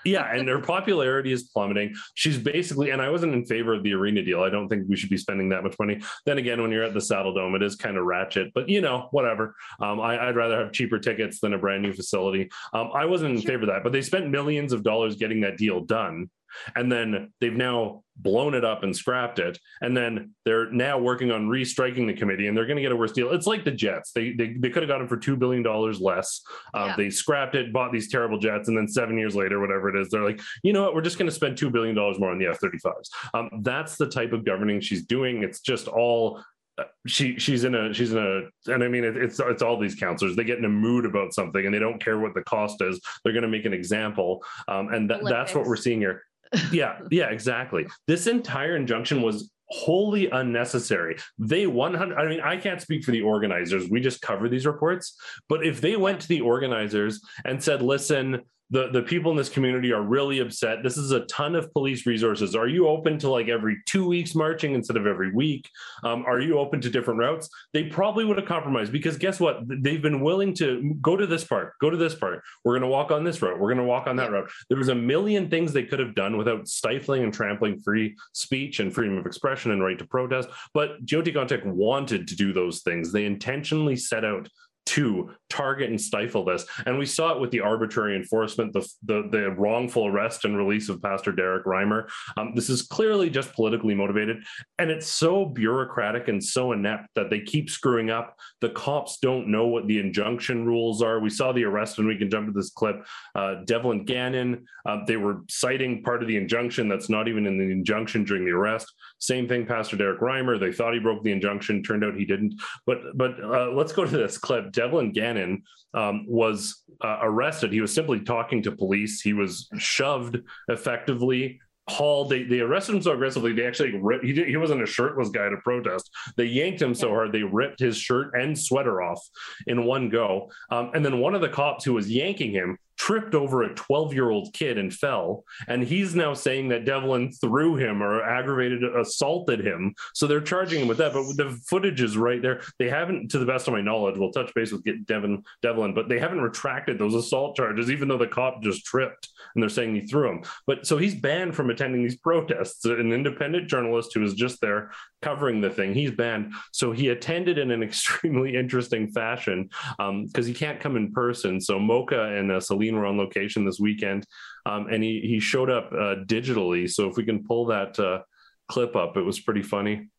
[0.06, 1.96] yeah, and her popularity is plummeting.
[2.16, 4.42] She's basically, and I wasn't in favor of the arena deal.
[4.42, 6.02] I don't think we should be spending that much money.
[6.26, 9.08] Then again, when you're at the Saddledome, it is kind of ratchet, but you know,
[9.12, 9.56] whatever.
[9.82, 12.50] Um, I, would rather have cheaper tickets than a brand new facility.
[12.74, 15.58] Um, I wasn't in favor of that, but they spent millions of dollars getting that
[15.58, 16.30] deal done
[16.76, 19.60] and then they've now blown it up and scrapped it.
[19.82, 22.96] And then they're now working on restriking the committee and they're going to get a
[22.96, 23.32] worse deal.
[23.32, 24.12] It's like the jets.
[24.12, 26.42] They they, they could have got them for $2 billion less.
[26.74, 26.96] Uh, yeah.
[26.96, 30.10] they scrapped it bought these terrible jets and then seven years later whatever it is
[30.10, 30.96] they're like you know what?
[30.96, 34.34] We're just going to spend $2 billion more on the f-35s um, that's the type
[34.34, 35.44] of governing she's doing.
[35.44, 36.42] It's just all
[36.78, 39.80] uh, she she's in a she's in a and I mean it, it's it's all
[39.80, 40.36] these counselors.
[40.36, 43.00] They get in a mood about something and they don't care what the cost is.
[43.24, 44.44] They're going to make an example.
[44.68, 46.24] Um, and th- that's what we're seeing here
[46.72, 47.88] yeah, yeah, exactly.
[48.08, 51.18] This entire injunction was wholly unnecessary.
[51.38, 53.90] They 100 I mean I can't speak for the organizers.
[53.90, 55.18] We just cover these reports,
[55.50, 59.50] but if they went to the organizers and said, "Listen, the the people in this
[59.50, 60.84] community are really upset.
[60.84, 62.56] This is a ton of police resources.
[62.56, 65.70] Are you open to like every two weeks marching instead of every week?
[66.04, 67.50] Um, are you open to different routes?
[67.74, 69.62] They probably would have compromised because guess what?
[69.68, 72.44] They've been willing to go to this part, go to this part.
[72.64, 73.60] We're going to walk on this route.
[73.60, 74.50] We're going to walk on that route.
[74.70, 78.80] There was a million things they could have done without stifling and trampling free speech
[78.80, 80.50] and freedom of expression and right to protest.
[80.74, 83.12] But Jyoti Gondek wanted to do those things.
[83.12, 84.50] They intentionally set out
[84.88, 86.66] to target and stifle this.
[86.86, 90.90] And we saw it with the arbitrary enforcement, the, the, the wrongful arrest and release
[90.90, 92.10] of Pastor Derek Reimer.
[92.36, 94.38] Um, this is clearly just politically motivated.
[94.80, 98.38] And it's so bureaucratic and so inept that they keep screwing up.
[98.62, 101.20] The cops don't know what the injunction rules are.
[101.20, 103.06] We saw the arrest, and we can jump to this clip.
[103.36, 107.58] Uh, Devlin Gannon, uh, they were citing part of the injunction that's not even in
[107.58, 108.94] the injunction during the arrest.
[109.20, 110.60] Same thing, Pastor Derek Reimer.
[110.60, 111.84] They thought he broke the injunction.
[111.84, 112.56] Turned out he didn't.
[112.86, 114.72] But but uh, let's go to this clip.
[114.72, 117.74] Devlin Gannon um, was uh, arrested.
[117.74, 119.22] He was simply talking to police.
[119.22, 122.30] He was shoved effectively hauled.
[122.30, 123.54] They, they arrested him so aggressively.
[123.54, 124.26] They actually ripped.
[124.26, 126.10] He did, he wasn't a shirtless guy to protest.
[126.36, 129.22] They yanked him so hard they ripped his shirt and sweater off
[129.68, 130.52] in one go.
[130.70, 134.14] Um, and then one of the cops who was yanking him tripped over a 12
[134.14, 135.44] year old kid and fell.
[135.68, 139.94] And he's now saying that Devlin threw him or aggravated, assaulted him.
[140.14, 141.14] So they're charging him with that.
[141.14, 142.62] But the footage is right there.
[142.80, 145.94] They haven't, to the best of my knowledge, we'll touch base with get Devin, Devlin,
[145.94, 149.70] but they haven't retracted those assault charges, even though the cop just tripped and they're
[149.70, 150.44] saying he threw him.
[150.66, 152.86] But so he's banned from attending these protests.
[152.86, 156.54] An independent journalist who was just there covering the thing, he's banned.
[156.72, 161.60] So he attended in an extremely interesting fashion because um, he can't come in person.
[161.60, 164.26] So Mocha and uh, Celine were on location this weekend,
[164.66, 166.90] um, and he he showed up uh, digitally.
[166.90, 168.20] So if we can pull that uh,
[168.68, 170.10] clip up, it was pretty funny.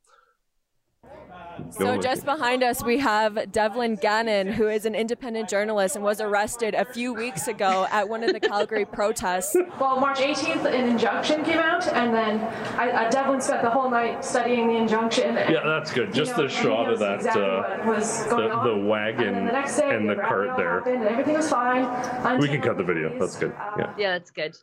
[1.71, 6.21] So just behind us, we have Devlin Gannon, who is an independent journalist and was
[6.21, 9.57] arrested a few weeks ago at one of the Calgary protests.
[9.79, 12.41] Well, March 18th, an injunction came out, and then
[12.79, 15.37] I, uh, Devlin spent the whole night studying the injunction.
[15.37, 16.13] And, yeah, that's good.
[16.13, 19.95] Just know, the shot of that, exactly uh, the, the, wagon and, the, next day,
[19.95, 20.79] and the cart there.
[20.81, 22.39] And everything was fine.
[22.39, 23.19] We can cut the video.
[23.19, 23.55] That's good.
[23.79, 23.95] Yeah.
[23.97, 24.57] Yeah, that's good.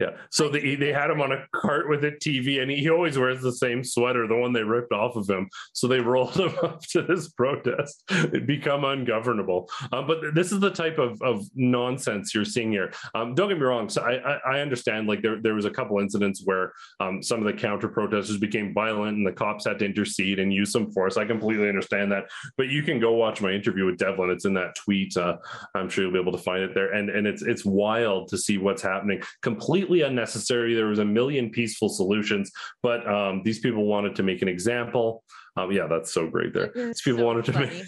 [0.00, 0.16] Yeah.
[0.30, 3.18] So they, they had him on a cart with a TV, and he, he always
[3.18, 5.50] wears the same sweater, the one they ripped off of him.
[5.74, 8.02] So they rolled him up to this protest.
[8.08, 9.68] It become ungovernable.
[9.92, 12.92] Um, but this is the type of, of nonsense you're seeing here.
[13.14, 13.90] Um, don't get me wrong.
[13.90, 17.40] So I, I, I, understand like there, there was a couple incidents where um, some
[17.40, 20.90] of the counter protesters became violent and the cops had to intercede and use some
[20.92, 21.18] force.
[21.18, 22.24] I completely understand that.
[22.56, 24.30] But you can go watch my interview with Devlin.
[24.30, 25.14] It's in that tweet.
[25.16, 25.36] Uh,
[25.74, 26.92] I'm sure you'll be able to find it there.
[26.92, 29.22] And, and it's, it's wild to see what's happening.
[29.42, 30.74] Completely completely unnecessary.
[30.74, 35.24] There was a million peaceful solutions, but um, these people wanted to make an example.
[35.56, 36.70] Um, yeah, that's so great there.
[36.74, 37.82] These people so wanted to funny.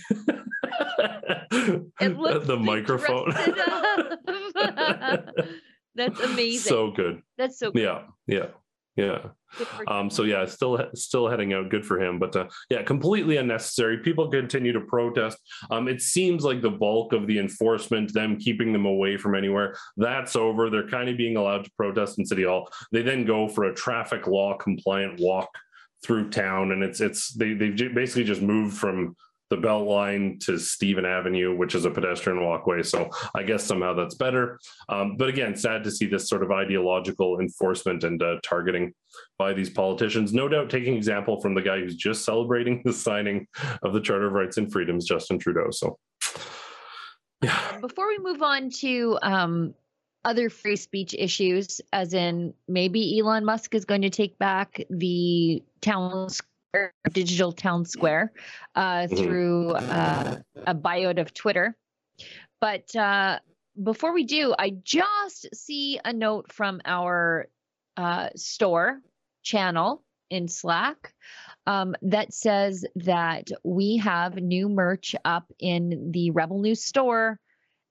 [2.01, 3.33] make the microphone.
[5.95, 6.71] that's amazing.
[6.71, 7.23] So good.
[7.39, 7.83] That's so good.
[7.83, 8.47] Yeah, yeah.
[8.97, 9.29] Yeah.
[9.89, 11.71] Um, so yeah, still still heading out.
[11.71, 12.19] Good for him.
[12.19, 13.99] But uh, yeah, completely unnecessary.
[13.99, 15.39] People continue to protest.
[15.71, 19.77] Um, it seems like the bulk of the enforcement, them keeping them away from anywhere,
[19.97, 20.71] that's over.
[20.71, 22.69] They're kind of being allowed to protest in City Hall.
[22.93, 25.49] They then go for a traffic law compliant walk
[26.03, 29.17] through town, and it's it's they they basically just moved from
[29.53, 32.83] the Beltline to Stephen Avenue, which is a pedestrian walkway.
[32.83, 34.59] So I guess somehow that's better.
[34.89, 38.95] Um, but again, sad to see this sort of ideological enforcement and uh, targeting
[39.39, 40.33] by these politicians.
[40.33, 43.47] No doubt taking example from the guy who's just celebrating the signing
[43.83, 45.71] of the Charter of Rights and Freedoms, Justin Trudeau.
[45.71, 45.99] So,
[47.43, 47.79] yeah.
[47.83, 49.75] Before we move on to um,
[50.25, 55.63] other free speech issues, as in maybe Elon Musk is going to take back the
[55.83, 56.31] town
[57.13, 58.33] digital town square
[58.75, 59.17] uh, mm-hmm.
[59.17, 61.77] through uh, a bio of Twitter.
[62.61, 63.39] But uh,
[63.83, 67.49] before we do, I just see a note from our
[67.97, 69.01] uh, store
[69.43, 71.13] channel in Slack
[71.67, 77.39] um, that says that we have new merch up in the Rebel News store.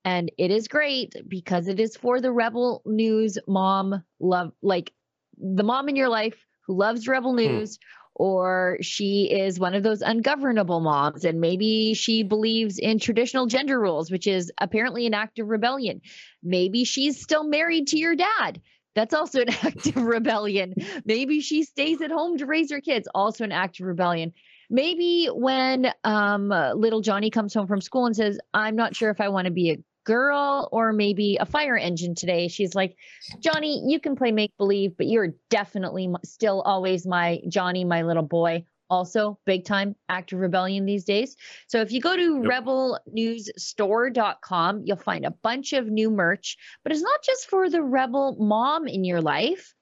[0.04, 4.92] And it is great because it is for the Rebel News mom love, like
[5.38, 7.38] the mom in your life who loves Rebel hmm.
[7.38, 7.78] News.
[7.78, 13.48] Hmm or she is one of those ungovernable moms and maybe she believes in traditional
[13.48, 16.02] gender rules which is apparently an act of rebellion.
[16.44, 18.62] Maybe she's still married to your dad.
[18.94, 20.76] That's also an act of rebellion.
[21.04, 23.08] Maybe she stays at home to raise her kids.
[23.16, 24.34] Also an act of rebellion.
[24.70, 29.20] Maybe when um, little johnny comes home from school and says i'm not sure if
[29.20, 29.78] i want to be a
[30.12, 32.50] girl or maybe a fire engine today.
[32.50, 32.98] She's like,
[33.40, 38.24] Johnny, you can play make believe, but you're definitely still always my Johnny, my little
[38.24, 38.66] boy.
[38.92, 41.38] also big time active rebellion these days.
[41.68, 42.66] So if you go to yep.
[42.66, 48.36] rebelnewsstore.com, you'll find a bunch of new merch, but it's not just for the rebel
[48.38, 49.74] mom in your life.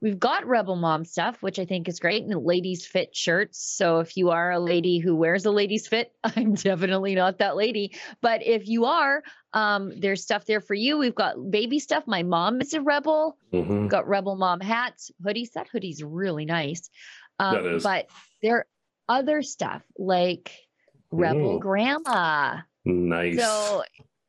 [0.00, 3.58] We've got Rebel Mom stuff, which I think is great, and ladies fit shirts.
[3.58, 7.56] So if you are a lady who wears a ladies fit, I'm definitely not that
[7.56, 7.96] lady.
[8.20, 10.98] But if you are, um, there's stuff there for you.
[10.98, 12.04] We've got baby stuff.
[12.06, 13.36] My mom is a rebel.
[13.52, 13.80] Mm-hmm.
[13.82, 15.52] We've got Rebel Mom hats, hoodies.
[15.54, 16.90] That hoodie's really nice.
[17.40, 17.82] Um, that is.
[17.82, 18.06] But
[18.40, 18.66] there are
[19.08, 20.52] other stuff like
[21.10, 21.60] Rebel Ooh.
[21.60, 22.58] Grandma.
[22.84, 23.38] Nice.
[23.38, 23.82] So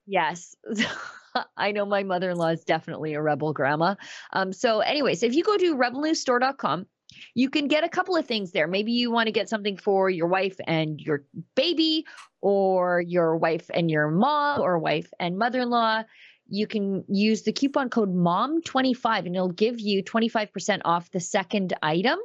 [0.07, 0.55] yes.
[1.57, 3.95] I know my mother in law is definitely a rebel grandma.
[4.33, 6.85] Um, so, anyways, if you go to rebelnewsstore.com,
[7.33, 8.67] you can get a couple of things there.
[8.67, 12.05] Maybe you want to get something for your wife and your baby,
[12.41, 16.03] or your wife and your mom, or wife and mother in law.
[16.47, 21.73] You can use the coupon code MOM25 and it'll give you 25% off the second
[21.83, 22.17] item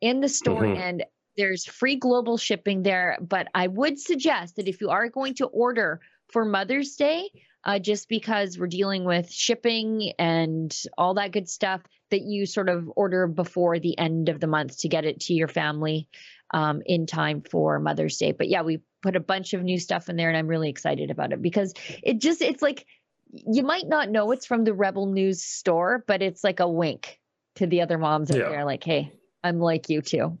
[0.00, 0.62] in the store.
[0.62, 0.80] Mm-hmm.
[0.80, 1.04] And
[1.36, 3.18] there's free global shipping there.
[3.20, 7.30] But I would suggest that if you are going to order for Mother's Day,
[7.66, 12.68] uh, just because we're dealing with shipping and all that good stuff that you sort
[12.68, 16.08] of order before the end of the month to get it to your family
[16.54, 18.30] um, in time for Mother's Day.
[18.30, 21.10] But yeah, we put a bunch of new stuff in there and I'm really excited
[21.10, 21.74] about it because
[22.04, 22.86] it just, it's like,
[23.32, 27.18] you might not know it's from the Rebel News store, but it's like a wink
[27.56, 28.48] to the other moms out yeah.
[28.48, 30.38] there, like, hey, I'm like you too.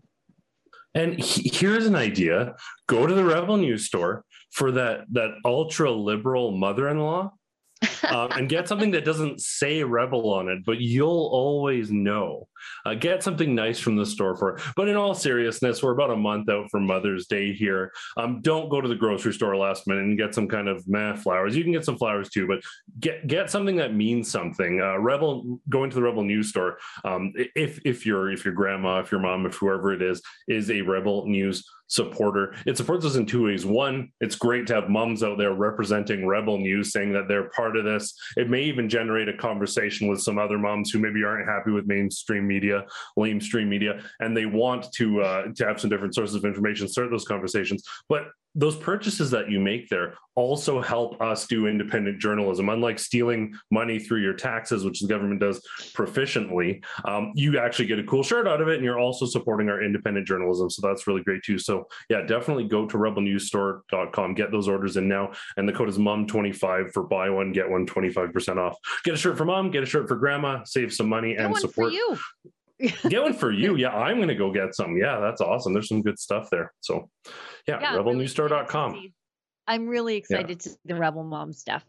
[0.94, 2.54] And he, here's an idea:
[2.86, 7.32] go to the Rebel News store for that that ultra liberal mother-in-law
[8.08, 12.48] um, and get something that doesn't say rebel on it, but you'll always know.
[12.84, 14.58] Uh, get something nice from the store for.
[14.76, 17.92] But in all seriousness, we're about a month out from Mother's Day here.
[18.16, 21.14] Um, don't go to the grocery store last minute and get some kind of meh
[21.16, 21.56] flowers.
[21.56, 22.60] You can get some flowers too, but
[23.00, 24.80] get get something that means something.
[24.80, 26.78] Uh, Rebel going to the Rebel News store.
[27.04, 30.70] Um, if if your if your grandma, if your mom, if whoever it is is
[30.70, 32.54] a Rebel News supporter.
[32.66, 33.64] It supports us in two ways.
[33.64, 37.76] One, it's great to have moms out there representing Rebel News, saying that they're part
[37.76, 38.14] of this.
[38.36, 41.86] It may even generate a conversation with some other moms who maybe aren't happy with
[41.86, 42.84] mainstream media,
[43.18, 47.10] lamestream media, and they want to uh, to have some different sources of information, start
[47.10, 47.82] those conversations.
[48.08, 48.24] But
[48.56, 52.68] those purchases that you make there also help us do independent journalism.
[52.68, 55.60] Unlike stealing money through your taxes, which the government does
[55.94, 59.68] proficiently, um, you actually get a cool shirt out of it, and you're also supporting
[59.68, 60.70] our independent journalism.
[60.70, 61.58] So that's really great too.
[61.58, 65.98] So yeah, definitely go to rebelnewsstore.com, get those orders in now, and the code is
[65.98, 68.76] mom25 for buy one get one 25% off.
[69.04, 71.56] Get a shirt for mom, get a shirt for grandma, save some money, get and
[71.56, 72.18] support you.
[73.08, 73.76] get one for you.
[73.76, 74.96] Yeah, I'm going to go get some.
[74.96, 75.72] Yeah, that's awesome.
[75.72, 76.72] There's some good stuff there.
[76.80, 77.08] So,
[77.66, 77.92] yeah, yeah.
[77.92, 78.02] Really
[79.66, 80.56] I'm really excited yeah.
[80.56, 81.84] to see the Rebel Mom stuff.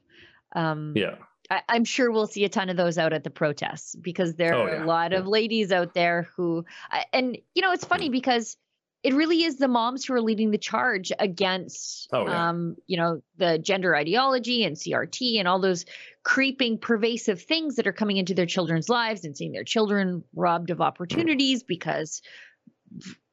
[0.55, 1.15] Um, yeah.
[1.49, 4.53] I, am sure we'll see a ton of those out at the protests because there
[4.53, 4.83] oh, are yeah.
[4.83, 6.65] a lot of ladies out there who,
[7.13, 8.57] and you know, it's funny because
[9.03, 12.49] it really is the moms who are leading the charge against, oh, yeah.
[12.49, 15.85] um, you know, the gender ideology and CRT and all those
[16.23, 20.71] creeping, pervasive things that are coming into their children's lives and seeing their children robbed
[20.71, 22.21] of opportunities because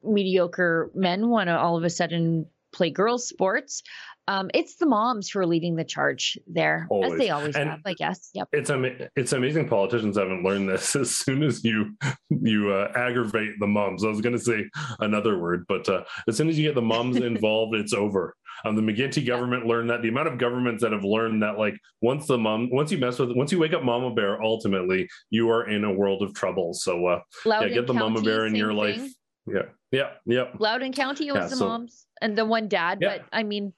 [0.03, 3.83] mediocre men want to all of a sudden play girls' sports
[4.27, 7.13] um, it's the moms who are leading the charge there, always.
[7.13, 8.31] as they always and have, I guess.
[8.33, 8.49] Yep.
[8.53, 8.71] It's
[9.15, 10.95] it's amazing politicians haven't learned this.
[11.05, 11.95] As soon as you
[12.29, 14.65] you uh, aggravate the moms, I was going to say
[14.99, 18.35] another word, but uh, as soon as you get the moms involved, it's over.
[18.63, 20.01] Um, the McGuinty government learned that.
[20.01, 23.19] The amount of governments that have learned that, like once the mom, once you mess
[23.19, 26.73] with, once you wake up Mama Bear, ultimately you are in a world of trouble.
[26.73, 28.77] So uh, yeah, get the County, Mama Bear in your thing.
[28.77, 29.11] life.
[29.45, 29.61] Yeah,
[29.91, 30.45] yeah, yeah.
[30.57, 33.17] Loudoun County was yeah, the so, moms and the one dad, yeah.
[33.17, 33.73] but I mean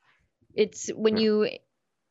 [0.58, 1.50] it's when you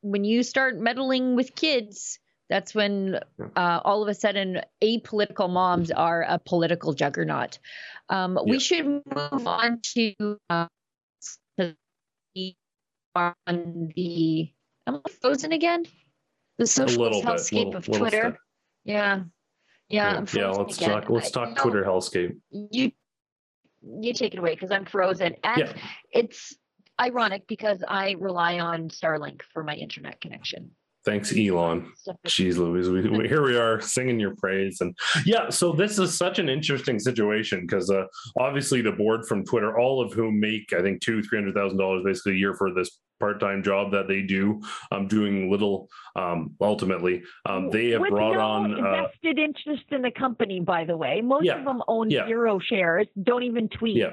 [0.01, 3.19] when you start meddling with kids that's when
[3.57, 7.59] uh, all of a sudden apolitical moms are a political juggernaut.
[8.09, 8.53] Um, yeah.
[8.53, 10.15] we should move on to
[10.49, 10.69] uh,
[13.17, 14.53] on the
[14.87, 15.87] am I frozen again?
[16.59, 18.39] The social hellscape of twitter?
[18.85, 19.17] yeah.
[19.17, 19.23] Yeah
[19.89, 20.91] yeah, yeah let's again.
[20.91, 22.37] talk let's talk twitter hellscape.
[22.51, 22.93] You
[23.83, 25.37] you take it away because i'm frozen.
[25.45, 25.73] And yeah.
[26.11, 26.57] it's
[27.01, 30.71] ironic because I rely on Starlink for my internet connection.
[31.07, 31.93] Thanks, Elon.
[32.27, 34.81] Jeez Louise, we, we, here we are singing your praise.
[34.81, 34.93] And
[35.25, 38.07] yeah, so this is such an interesting situation because uh,
[38.41, 42.37] obviously the board from Twitter, all of whom make, I think, two, $300,000 basically a
[42.37, 47.91] year for this part-time job that they do um, doing little um, ultimately um, they
[47.91, 51.59] have With brought on uh, invested interest in the company by the way most yeah,
[51.59, 52.27] of them own yeah.
[52.27, 54.11] zero shares don't even tweet yeah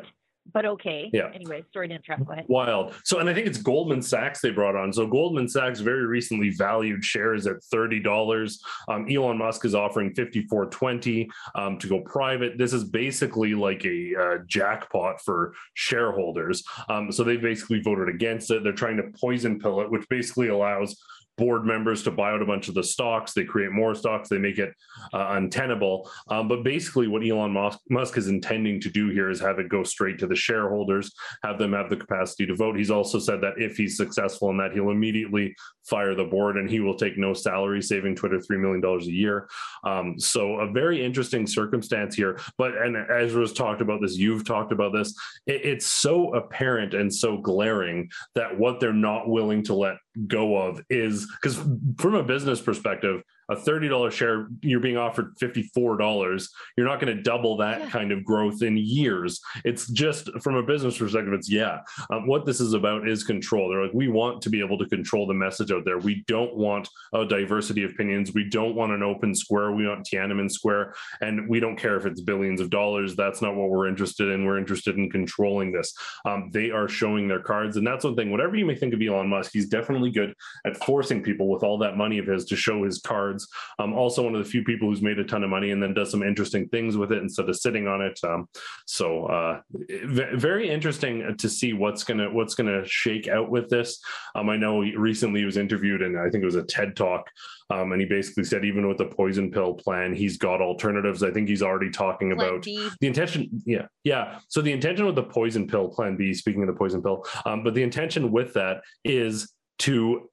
[0.51, 1.09] but okay.
[1.13, 1.29] Yeah.
[1.33, 2.25] Anyway, sorry to interrupt.
[2.25, 2.45] Go ahead.
[2.47, 2.93] Wild.
[3.03, 4.91] So, and I think it's Goldman Sachs they brought on.
[4.91, 8.61] So, Goldman Sachs very recently valued shares at thirty dollars.
[8.87, 12.57] Um, Elon Musk is offering fifty four twenty um, to go private.
[12.57, 16.63] This is basically like a uh, jackpot for shareholders.
[16.89, 18.63] Um, so they basically voted against it.
[18.63, 21.01] They're trying to poison pill it, which basically allows
[21.37, 23.33] board members to buy out a bunch of the stocks.
[23.33, 24.29] They create more stocks.
[24.29, 24.73] They make it
[25.13, 26.09] uh, untenable.
[26.29, 27.51] Um, but basically, what Elon
[27.89, 31.11] Musk, is intending to do here is have it go straight to the shareholders,
[31.43, 32.77] have them have the capacity to vote.
[32.77, 36.69] He's also said that if he's successful in that, he'll immediately fire the board and
[36.69, 39.49] he will take no salary, saving Twitter $3 million a year.
[39.83, 42.39] Um, so, a very interesting circumstance here.
[42.57, 45.13] But, and Ezra's talked about this, you've talked about this.
[45.47, 49.95] It, it's so apparent and so glaring that what they're not willing to let
[50.27, 51.59] go of is because
[51.97, 56.47] from a business perspective, a $30 share, you're being offered $54.
[56.77, 57.89] You're not going to double that yeah.
[57.89, 59.39] kind of growth in years.
[59.65, 61.79] It's just from a business perspective, it's yeah.
[62.09, 63.69] Um, what this is about is control.
[63.69, 65.97] They're like, we want to be able to control the message out there.
[65.97, 68.33] We don't want a diversity of opinions.
[68.33, 69.71] We don't want an open square.
[69.71, 70.95] We want Tiananmen Square.
[71.21, 73.15] And we don't care if it's billions of dollars.
[73.15, 74.45] That's not what we're interested in.
[74.45, 75.93] We're interested in controlling this.
[76.25, 77.77] Um, they are showing their cards.
[77.77, 80.33] And that's one thing, whatever you may think of Elon Musk, he's definitely good
[80.65, 83.47] at forcing people with all that money of his to show his cards cards.
[83.79, 85.93] Um, also, one of the few people who's made a ton of money and then
[85.93, 88.19] does some interesting things with it instead of sitting on it.
[88.23, 88.47] Um,
[88.85, 89.61] so, uh,
[90.01, 93.99] very interesting to see what's gonna what's gonna shake out with this.
[94.35, 97.29] Um, I know recently he was interviewed, and I think it was a TED talk.
[97.69, 101.23] Um, and he basically said, even with the poison pill plan, he's got alternatives.
[101.23, 103.49] I think he's already talking about the intention.
[103.65, 104.39] Yeah, yeah.
[104.49, 107.63] So the intention with the poison pill plan B, speaking of the poison pill, um,
[107.63, 110.29] but the intention with that is to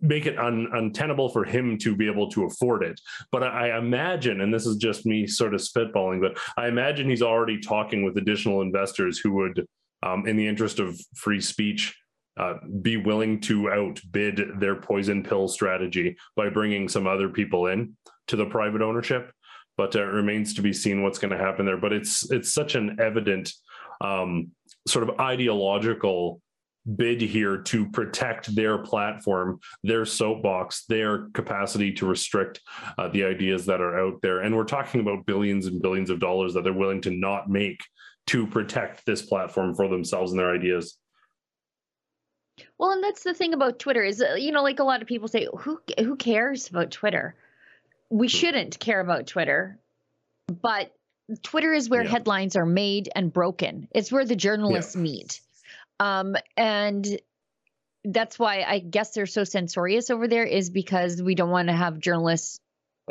[0.00, 3.00] make it un, untenable for him to be able to afford it.
[3.32, 7.22] But I, imagine, and this is just me sort of spitballing, but I imagine he's
[7.22, 9.66] already talking with additional investors who would,
[10.02, 11.96] um, in the interest of free speech,
[12.36, 17.96] uh, be willing to outbid their poison pill strategy by bringing some other people in
[18.26, 19.30] to the private ownership.
[19.76, 21.76] But uh, it remains to be seen what's going to happen there.
[21.76, 23.52] But it's it's such an evident
[24.00, 24.50] um,
[24.86, 26.40] sort of ideological
[26.96, 32.60] bid here to protect their platform, their soapbox, their capacity to restrict
[32.98, 34.40] uh, the ideas that are out there.
[34.40, 37.80] And we're talking about billions and billions of dollars that they're willing to not make
[38.26, 40.96] to protect this platform for themselves and their ideas.
[42.78, 45.08] Well, and that's the thing about Twitter is, uh, you know, like a lot of
[45.08, 47.34] people say, who who cares about Twitter?
[48.10, 48.30] We hmm.
[48.30, 49.78] shouldn't care about Twitter,
[50.48, 50.92] but
[51.42, 52.10] Twitter is where yeah.
[52.10, 53.88] headlines are made and broken.
[53.92, 55.02] It's where the journalists yeah.
[55.02, 55.40] meet.
[56.00, 57.06] Um, and
[58.04, 61.74] that's why I guess they're so censorious over there is because we don't want to
[61.74, 62.60] have journalists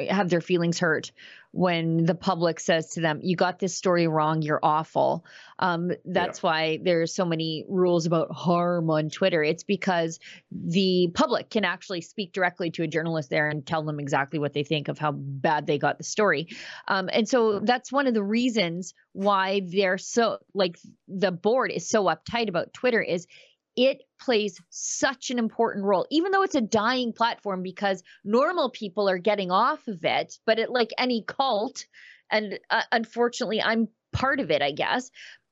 [0.10, 1.12] have their feelings hurt
[1.52, 4.42] when the public says to them, "You got this story wrong.
[4.42, 5.24] You're awful."
[5.60, 6.50] Um, that's yeah.
[6.50, 9.44] why there's so many rules about harm on Twitter.
[9.44, 10.20] It's because
[10.52, 14.54] the public can actually speak directly to a journalist there and tell them exactly what
[14.54, 16.48] they think of how bad they got the story.
[16.88, 21.88] Um, and so that's one of the reasons why they're so like the board is
[21.88, 23.28] so uptight about Twitter is
[23.76, 29.10] it plays such an important role, even though it's a dying platform because normal people
[29.10, 30.38] are getting off of it.
[30.46, 31.86] But it, like any cult,
[32.30, 35.10] and uh, unfortunately, I'm part of it, I guess.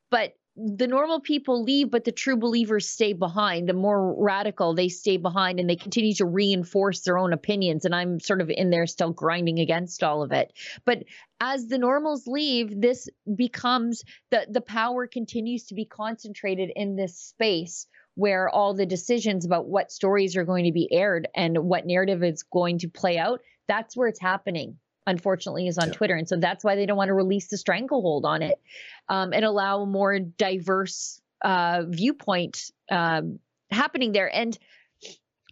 [0.09, 3.69] But the normal people leave, but the true believers stay behind.
[3.69, 7.85] The more radical, they stay behind and they continue to reinforce their own opinions.
[7.85, 10.51] And I'm sort of in there still grinding against all of it.
[10.85, 11.03] But
[11.39, 17.17] as the normals leave, this becomes the the power continues to be concentrated in this
[17.17, 21.85] space where all the decisions about what stories are going to be aired and what
[21.85, 25.93] narrative is going to play out, that's where it's happening unfortunately is on yeah.
[25.93, 26.15] twitter.
[26.15, 28.61] And so that's why they don't want to release the stranglehold on it
[29.09, 33.39] um, and allow a more diverse uh, viewpoint um,
[33.71, 34.33] happening there.
[34.33, 34.57] And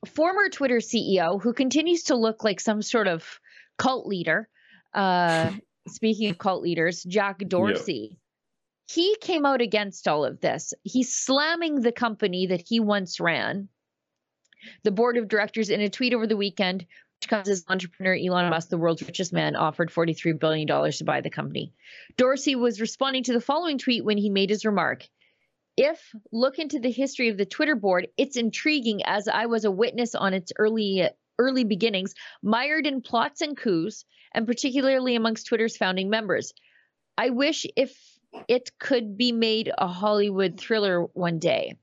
[0.07, 3.39] former twitter ceo who continues to look like some sort of
[3.77, 4.47] cult leader
[4.93, 5.51] uh,
[5.89, 8.17] speaking of cult leaders jack dorsey
[8.89, 10.73] he came out against all of this.
[10.83, 13.69] He's slamming the company that he once ran,
[14.83, 16.87] the board of directors, in a tweet over the weekend,
[17.21, 21.21] which comes as entrepreneur Elon Musk, the world's richest man, offered $43 billion to buy
[21.21, 21.71] the company.
[22.17, 25.07] Dorsey was responding to the following tweet when he made his remark.
[25.77, 29.71] If look into the history of the Twitter board, it's intriguing as I was a
[29.71, 35.77] witness on its early early beginnings, mired in plots and coups, and particularly amongst Twitter's
[35.77, 36.53] founding members.
[37.17, 37.95] I wish if
[38.47, 41.75] it could be made a Hollywood thriller one day.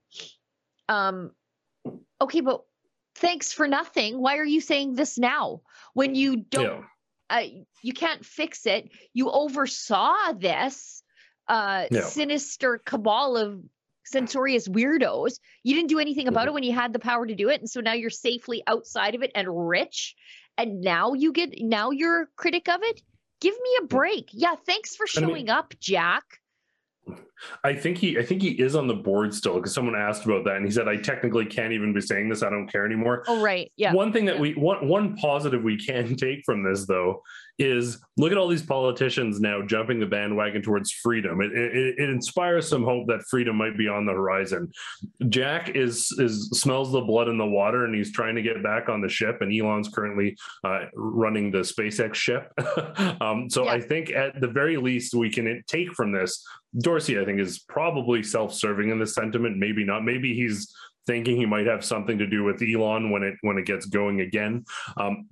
[0.89, 1.33] Um,
[2.21, 2.63] okay, but
[3.17, 4.21] thanks for nothing.
[4.21, 5.63] Why are you saying this now
[5.95, 6.65] when you don't?
[6.65, 6.83] Yeah.
[7.29, 7.43] Uh,
[7.83, 8.91] you can't fix it.
[9.13, 11.03] You oversaw this.
[11.49, 12.03] uh, yeah.
[12.03, 13.61] sinister cabal of
[14.05, 15.39] censorious weirdos.
[15.65, 16.49] You didn't do anything about mm-hmm.
[16.49, 17.61] it when you had the power to do it.
[17.61, 20.15] And so now you're safely outside of it and rich.
[20.59, 23.03] And now you get, now you're a critic of it.
[23.41, 24.31] Give me a break.
[24.33, 24.55] Yeah.
[24.55, 26.41] Thanks for showing I mean, up, Jack.
[27.65, 30.45] I think he I think he is on the board still because someone asked about
[30.45, 33.25] that and he said I technically can't even be saying this I don't care anymore.
[33.29, 33.71] Oh right.
[33.77, 33.93] Yeah.
[33.93, 37.23] One thing that we one one positive we can take from this though
[37.59, 41.41] is look at all these politicians now jumping the bandwagon towards freedom.
[41.41, 44.71] It, it, it, inspires some hope that freedom might be on the horizon.
[45.29, 48.89] Jack is is smells the blood in the water, and he's trying to get back
[48.89, 49.39] on the ship.
[49.41, 52.53] And Elon's currently uh, running the SpaceX ship.
[53.21, 53.73] um, so yeah.
[53.73, 56.45] I think at the very least we can take from this.
[56.85, 59.59] I think, is probably self-serving in the sentiment.
[59.59, 60.03] Maybe not.
[60.05, 60.73] Maybe he's
[61.07, 64.23] thinking he might have something to do with Elon when it when it gets going
[64.23, 64.65] again.
[64.97, 65.29] Um,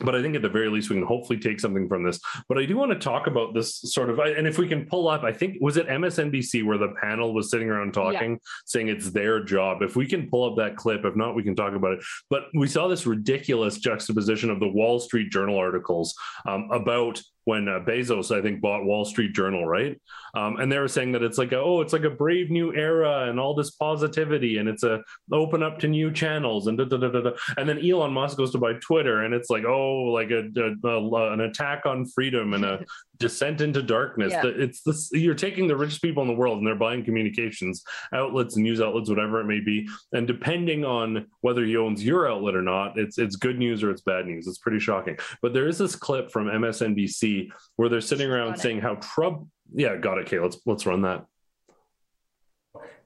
[0.00, 2.18] but I think at the very least we can hopefully take something from this.
[2.48, 5.08] But I do want to talk about this sort of, and if we can pull
[5.08, 8.38] up, I think was it MSNBC where the panel was sitting around talking, yeah.
[8.66, 9.82] saying it's their job.
[9.82, 12.00] If we can pull up that clip, if not, we can talk about it.
[12.28, 16.14] But we saw this ridiculous juxtaposition of the Wall Street Journal articles
[16.46, 20.00] um, about when uh, Bezos, I think, bought Wall Street Journal, right?
[20.34, 22.74] Um, and they were saying that it's like, a, oh, it's like a brave new
[22.74, 26.84] era and all this positivity, and it's a open up to new channels, and da,
[26.84, 30.04] da, da, da, and then Elon Musk goes to buy Twitter, and it's like, oh,
[30.12, 32.84] like a, a, a an attack on freedom and a
[33.18, 34.32] descent into darkness.
[34.32, 34.42] Yeah.
[34.46, 37.82] It's this you're taking the richest people in the world and they're buying communications
[38.12, 42.54] outlets, news outlets, whatever it may be, and depending on whether he owns your outlet
[42.54, 44.46] or not, it's it's good news or it's bad news.
[44.46, 45.16] It's pretty shocking.
[45.42, 47.33] But there is this clip from MSNBC
[47.76, 49.48] where they're sitting around saying how Trump.
[49.72, 50.26] Yeah, got it.
[50.26, 51.26] Okay, let's let's run that.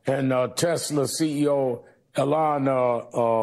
[0.07, 1.85] And uh, Tesla CEO
[2.17, 2.97] Elon uh,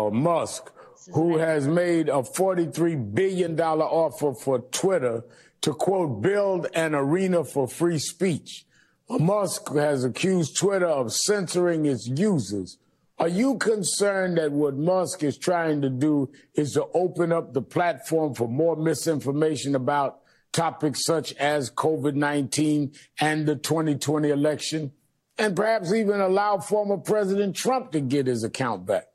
[0.08, 0.72] uh, Musk,
[1.14, 5.24] who has made a $43 billion offer for Twitter
[5.62, 8.66] to quote, build an arena for free speech.
[9.10, 12.78] Musk has accused Twitter of censoring its users.
[13.18, 17.62] Are you concerned that what Musk is trying to do is to open up the
[17.62, 20.20] platform for more misinformation about
[20.56, 24.92] topics such as COVID 19 and the 2020 election?
[25.38, 29.08] And perhaps even allow former President Trump to get his account back?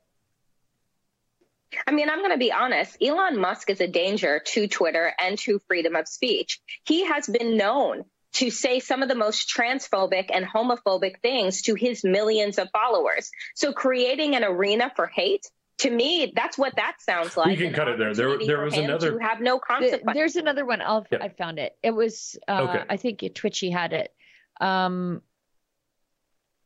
[1.86, 2.96] I mean, I'm going to be honest.
[3.00, 6.60] Elon Musk is a danger to Twitter and to freedom of speech.
[6.84, 11.74] He has been known to say some of the most transphobic and homophobic things to
[11.74, 13.30] his millions of followers.
[13.54, 15.46] So creating an arena for hate
[15.80, 17.50] to me, that's what that sounds like.
[17.50, 18.14] You can cut it there.
[18.14, 19.18] There, there was another.
[19.18, 20.14] To have no consequence.
[20.14, 20.82] There's another one.
[20.82, 21.18] I'll, yeah.
[21.22, 21.76] I found it.
[21.82, 22.38] It was.
[22.46, 22.84] Uh, okay.
[22.88, 24.12] I think Twitchy had it.
[24.60, 25.22] Um,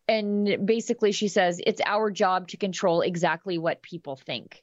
[0.08, 4.62] and basically, she says it's our job to control exactly what people think.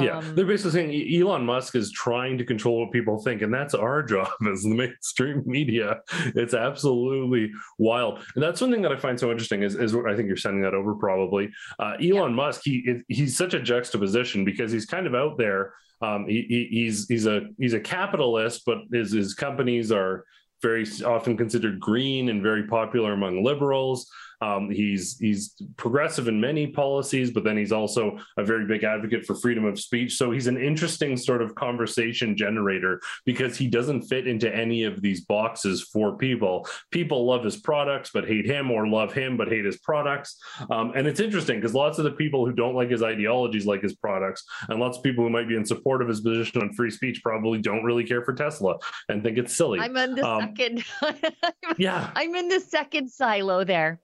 [0.00, 3.52] Yeah, um, they're basically saying Elon Musk is trying to control what people think, and
[3.52, 6.00] that's our job as the mainstream media.
[6.34, 9.62] It's absolutely wild, and that's one thing that I find so interesting.
[9.62, 11.50] Is, is I think you're sending that over probably.
[11.78, 12.36] Uh, Elon yeah.
[12.36, 15.74] Musk, he he's such a juxtaposition because he's kind of out there.
[16.00, 20.24] Um, he, he's he's a he's a capitalist, but his his companies are
[20.62, 24.10] very often considered green and very popular among liberals.
[24.40, 29.26] Um, he's he's progressive in many policies, but then he's also a very big advocate
[29.26, 30.16] for freedom of speech.
[30.16, 35.02] So he's an interesting sort of conversation generator because he doesn't fit into any of
[35.02, 36.66] these boxes for people.
[36.90, 40.38] People love his products but hate him, or love him but hate his products.
[40.70, 43.82] Um, and it's interesting because lots of the people who don't like his ideologies like
[43.82, 46.72] his products, and lots of people who might be in support of his position on
[46.74, 48.76] free speech probably don't really care for Tesla
[49.08, 49.80] and think it's silly.
[49.80, 50.84] I'm in the um, second.
[51.78, 54.00] yeah, I'm in the second silo there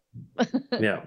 [0.81, 1.05] yeah.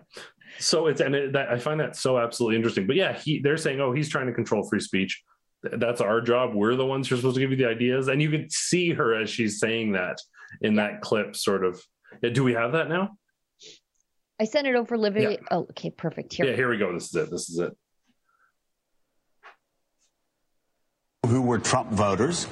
[0.60, 2.88] So it's and it, that, I find that so absolutely interesting.
[2.88, 5.24] But yeah, he they're saying, oh, he's trying to control free speech.
[5.64, 6.54] That's our job.
[6.54, 8.92] We're the ones who are supposed to give you the ideas, and you can see
[8.94, 10.20] her as she's saying that
[10.62, 11.36] in that clip.
[11.36, 11.82] Sort of.
[12.22, 13.18] Do we have that now?
[14.40, 15.22] I sent it over, Livy.
[15.22, 15.36] Yeah.
[15.52, 16.34] Oh, okay, perfect.
[16.34, 16.46] Here.
[16.46, 16.94] Yeah, here we go.
[16.94, 17.32] This is it.
[17.32, 17.76] This is it.
[21.26, 22.48] Who were Trump voters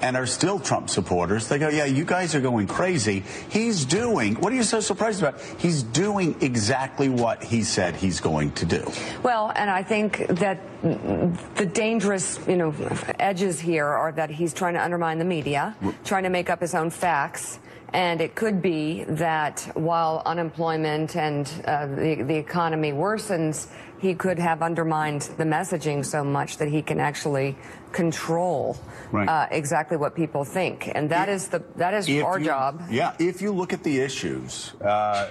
[0.00, 3.24] and are still Trump supporters, they go, yeah, you guys are going crazy.
[3.48, 5.40] He's doing, what are you so surprised about?
[5.58, 8.90] He's doing exactly what he said he's going to do.
[9.22, 12.74] Well, and I think that the dangerous, you know,
[13.18, 16.74] edges here are that he's trying to undermine the media, trying to make up his
[16.74, 17.58] own facts.
[17.92, 23.68] And it could be that while unemployment and uh, the, the economy worsens,
[23.98, 27.56] he could have undermined the messaging so much that he can actually
[27.92, 28.76] control
[29.10, 29.28] right.
[29.28, 32.82] uh, exactly what people think, and that if, is the that is our you, job.
[32.90, 35.30] Yeah, if you look at the issues, uh,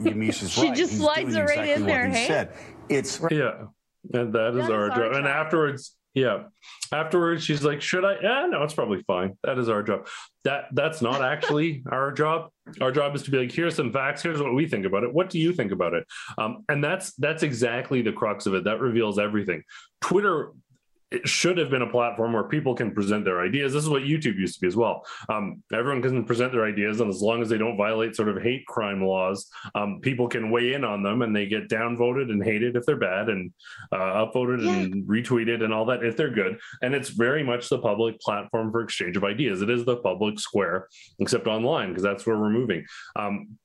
[0.00, 0.76] Yamiche is she right.
[0.76, 2.08] just He's slides it right exactly in there.
[2.08, 2.52] He hey, said.
[2.88, 3.66] it's yeah,
[4.14, 4.96] and that is, that our, is our job.
[4.96, 5.12] job.
[5.12, 6.44] And afterwards, Yeah.
[6.92, 9.36] Afterwards, she's like, "Should I?" Yeah, no, it's probably fine.
[9.44, 10.08] That is our job.
[10.44, 12.48] That that's not actually our job.
[12.80, 14.22] Our job is to be like, "Here's some facts.
[14.22, 15.12] Here's what we think about it.
[15.12, 16.06] What do you think about it?"
[16.38, 18.64] Um, and that's that's exactly the crux of it.
[18.64, 19.62] That reveals everything.
[20.00, 20.52] Twitter
[21.10, 23.72] it should have been a platform where people can present their ideas.
[23.72, 25.06] This is what YouTube used to be as well.
[25.28, 28.42] Um, everyone can present their ideas, and as long as they don't violate sort of
[28.42, 32.42] hate crime laws, um, people can weigh in on them, and they get downvoted and
[32.42, 33.52] hated if they're bad, and
[33.92, 34.72] uh, upvoted yeah.
[34.72, 36.58] and retweeted and all that if they're good.
[36.82, 39.62] And it's very much the public platform for exchange of ideas.
[39.62, 40.88] It is the public square,
[41.20, 42.84] except online because that's where we're moving.
[43.14, 43.58] Um,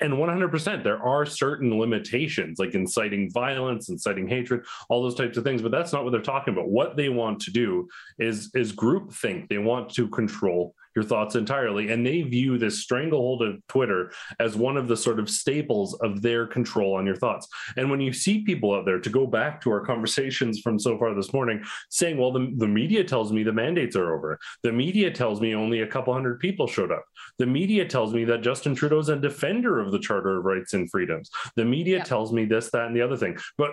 [0.00, 5.44] and 100% there are certain limitations like inciting violence inciting hatred all those types of
[5.44, 6.68] things but that's not what they're talking about.
[6.68, 9.48] What they want to do is is group think.
[9.48, 11.90] They want to control your thoughts entirely.
[11.90, 16.22] And they view this stranglehold of Twitter as one of the sort of staples of
[16.22, 17.46] their control on your thoughts.
[17.76, 20.98] And when you see people out there, to go back to our conversations from so
[20.98, 24.38] far this morning, saying, well, the, the media tells me the mandates are over.
[24.62, 27.04] The media tells me only a couple hundred people showed up.
[27.38, 30.90] The media tells me that Justin Trudeau's a defender of the Charter of Rights and
[30.90, 31.30] Freedoms.
[31.56, 32.04] The media yeah.
[32.04, 33.36] tells me this, that, and the other thing.
[33.56, 33.72] But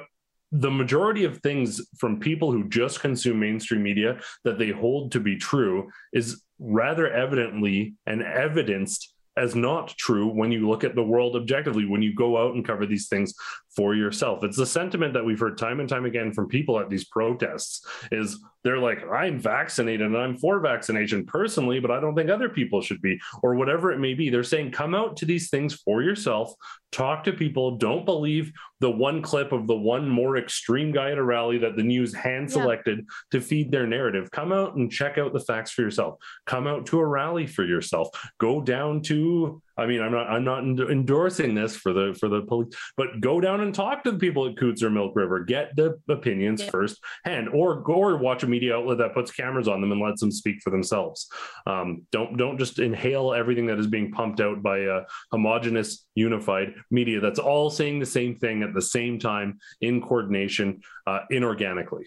[0.51, 5.19] the majority of things from people who just consume mainstream media that they hold to
[5.19, 11.03] be true is rather evidently and evidenced as not true when you look at the
[11.03, 13.35] world objectively, when you go out and cover these things
[13.75, 14.43] for yourself.
[14.43, 17.85] It's the sentiment that we've heard time and time again from people at these protests
[18.11, 22.49] is they're like, I'm vaccinated and I'm for vaccination personally, but I don't think other
[22.49, 24.29] people should be, or whatever it may be.
[24.29, 26.53] They're saying, come out to these things for yourself,
[26.91, 31.17] talk to people, don't believe the one clip of the one more extreme guy at
[31.17, 33.03] a rally that the news hand selected yeah.
[33.31, 34.29] to feed their narrative.
[34.31, 36.15] Come out and check out the facts for yourself.
[36.45, 38.09] Come out to a rally for yourself.
[38.39, 42.41] Go down to I mean, I'm not I'm not endorsing this for the for the
[42.41, 45.41] police, but go down and talk to the people at Coutts or Milk River.
[45.41, 46.71] Get the opinions yeah.
[46.71, 50.01] first hand, or go or watch a media outlet that puts cameras on them and
[50.01, 51.29] lets them speak for themselves.
[51.67, 56.73] Um, don't don't just inhale everything that is being pumped out by a homogenous, unified
[56.91, 62.05] media that's all saying the same thing at the same time in coordination, uh, inorganically.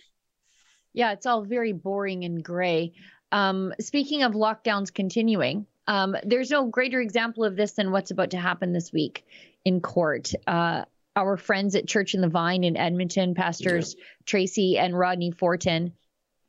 [0.93, 2.95] Yeah, it's all very boring and gray.
[3.33, 8.31] Um, speaking of lockdowns continuing, um, there's no greater example of this than what's about
[8.31, 9.25] to happen this week
[9.65, 10.33] in court.
[10.47, 10.85] Uh,
[11.17, 14.05] our friends at Church in the Vine in Edmonton, pastors yeah.
[14.27, 15.93] Tracy and Rodney Fortin,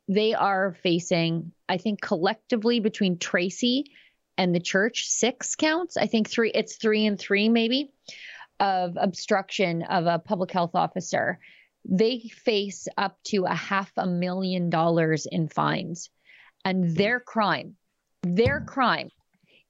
[0.08, 3.86] they are facing, I think, collectively between Tracy
[4.38, 5.96] and the church, six counts.
[5.96, 7.90] I think three, it's three and three maybe,
[8.60, 11.38] of obstruction of a public health officer.
[11.84, 16.10] They face up to a half a million dollars in fines.
[16.64, 17.76] And their crime,
[18.22, 19.10] their crime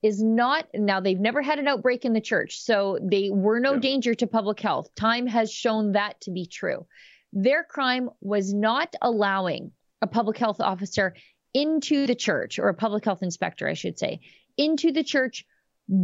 [0.03, 3.75] is not now they've never had an outbreak in the church so they were no
[3.75, 3.81] yeah.
[3.81, 6.85] danger to public health time has shown that to be true
[7.33, 9.71] their crime was not allowing
[10.03, 11.15] a public health officer
[11.55, 14.21] into the church or a public health inspector i should say
[14.57, 15.45] into the church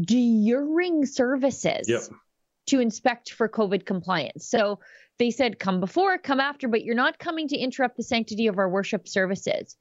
[0.03, 2.03] during services yep.
[2.67, 4.79] to inspect for covid compliance so
[5.19, 8.59] they said come before come after but you're not coming to interrupt the sanctity of
[8.59, 9.77] our worship services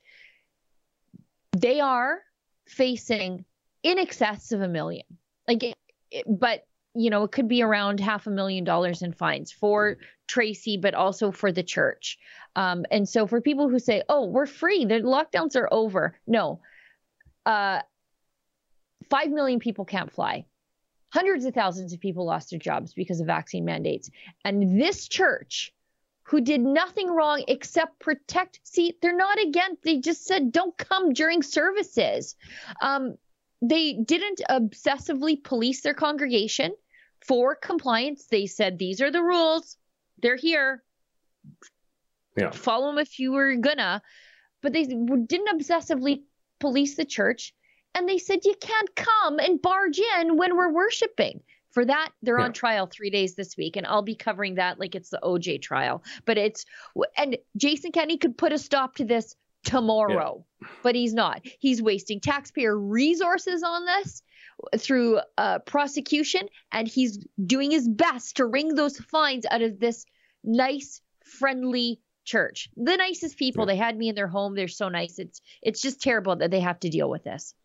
[1.61, 2.21] they are
[2.67, 3.45] facing
[3.83, 5.05] in excess of a million.
[5.47, 5.75] Like, it,
[6.11, 9.97] it, but you know, it could be around half a million dollars in fines for
[10.27, 12.17] Tracy, but also for the church.
[12.55, 16.61] Um, and so for people who say, "Oh, we're free, the lockdowns are over," no.
[17.45, 17.81] Uh,
[19.09, 20.45] Five million people can't fly.
[21.09, 24.09] Hundreds of thousands of people lost their jobs because of vaccine mandates.
[24.43, 25.73] And this church,
[26.23, 31.13] who did nothing wrong except protect, see, they're not against, they just said, don't come
[31.13, 32.35] during services.
[32.81, 33.17] Um,
[33.61, 36.73] they didn't obsessively police their congregation
[37.25, 38.25] for compliance.
[38.25, 39.77] They said, these are the rules.
[40.21, 40.83] They're here.
[42.35, 42.51] Yeah.
[42.51, 44.01] Follow them if you were gonna.
[44.61, 46.23] But they didn't obsessively
[46.59, 47.53] police the church.
[47.97, 51.41] And they said, you can't come and barge in when we're worshiping.
[51.71, 52.45] For that, they're yeah.
[52.45, 55.63] on trial three days this week, and I'll be covering that like it's the OJ
[55.63, 56.03] trial.
[56.25, 56.65] But it's,
[57.17, 60.67] and Jason Kenney could put a stop to this tomorrow, yeah.
[60.83, 61.41] but he's not.
[61.59, 64.21] He's wasting taxpayer resources on this
[64.77, 70.05] through uh, prosecution, and he's doing his best to wring those fines out of this
[70.43, 72.69] nice, friendly church.
[72.77, 73.63] The nicest people.
[73.63, 73.73] Yeah.
[73.73, 74.53] They had me in their home.
[74.53, 75.17] They're so nice.
[75.17, 77.55] It's it's just terrible that they have to deal with this.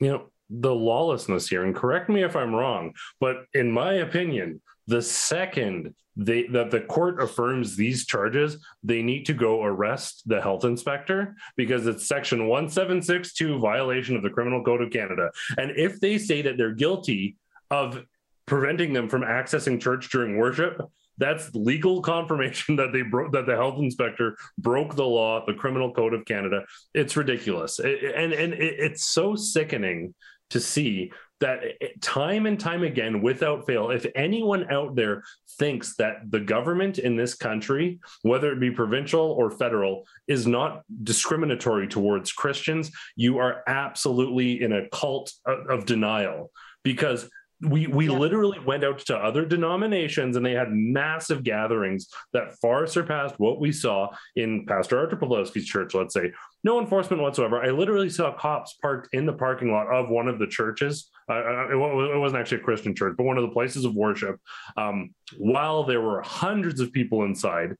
[0.00, 4.60] You know, the lawlessness here, and correct me if I'm wrong, but in my opinion,
[4.88, 10.40] the second they that the court affirms these charges, they need to go arrest the
[10.40, 15.30] health inspector because it's section 1762 violation of the Criminal Code of Canada.
[15.56, 17.36] And if they say that they're guilty
[17.70, 18.04] of
[18.44, 20.82] preventing them from accessing church during worship,
[21.18, 25.92] That's legal confirmation that they broke that the health inspector broke the law, the criminal
[25.92, 26.64] code of Canada.
[26.94, 30.14] It's ridiculous, it, and and it, it's so sickening
[30.50, 31.10] to see
[31.42, 31.60] that
[32.00, 35.24] time and time again, without fail, if anyone out there
[35.58, 40.82] thinks that the government in this country, whether it be provincial or federal, is not
[41.02, 46.52] discriminatory towards Christians, you are absolutely in a cult of denial
[46.84, 47.28] because
[47.62, 48.16] we we yeah.
[48.16, 53.60] literally went out to other denominations and they had massive gatherings that far surpassed what
[53.60, 56.32] we saw in Pastor Artur Pawlowski's church, let's say.
[56.64, 57.62] No enforcement whatsoever.
[57.62, 61.10] I literally saw cops parked in the parking lot of one of the churches.
[61.28, 64.40] Uh, it, it, wasn't actually a Christian church, but one of the places of worship.
[64.76, 67.76] Um, while there were hundreds of people inside,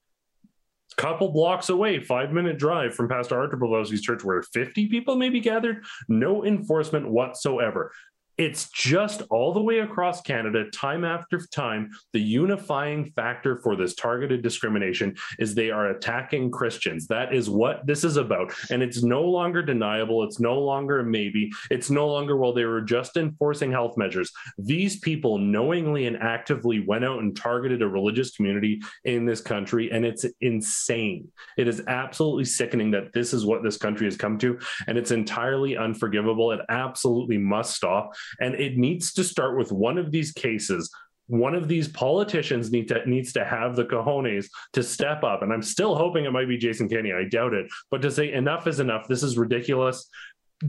[0.99, 5.17] a couple blocks away, five minute drive from Pastor Artur Pawlowski's church, where 50 people
[5.17, 7.93] maybe gathered, no enforcement whatsoever.
[8.39, 11.91] It's just all the way across Canada, time after time.
[12.13, 17.07] The unifying factor for this targeted discrimination is they are attacking Christians.
[17.09, 18.53] That is what this is about.
[18.71, 20.25] And it's no longer deniable.
[20.25, 21.51] It's no longer a maybe.
[21.71, 24.33] It's no longer, well, they were just enforcing health measures.
[24.57, 29.91] These people knowingly and actively went out and targeted a religious community in this country.
[29.93, 31.29] And it's insane.
[31.59, 34.59] It is absolutely sickening that this is what this country has come to.
[34.87, 36.53] And it's entirely unforgivable.
[36.53, 38.15] It absolutely must stop.
[38.41, 40.91] And it needs to start with one of these cases.
[41.27, 45.43] One of these politicians need to needs to have the cojones to step up.
[45.43, 47.13] And i'm still hoping it might be jason kenney.
[47.13, 47.67] I doubt it.
[47.91, 49.09] But to say enough is enough.
[49.09, 50.09] This is ridiculous.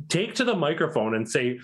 [0.10, 1.60] Take to the microphone and say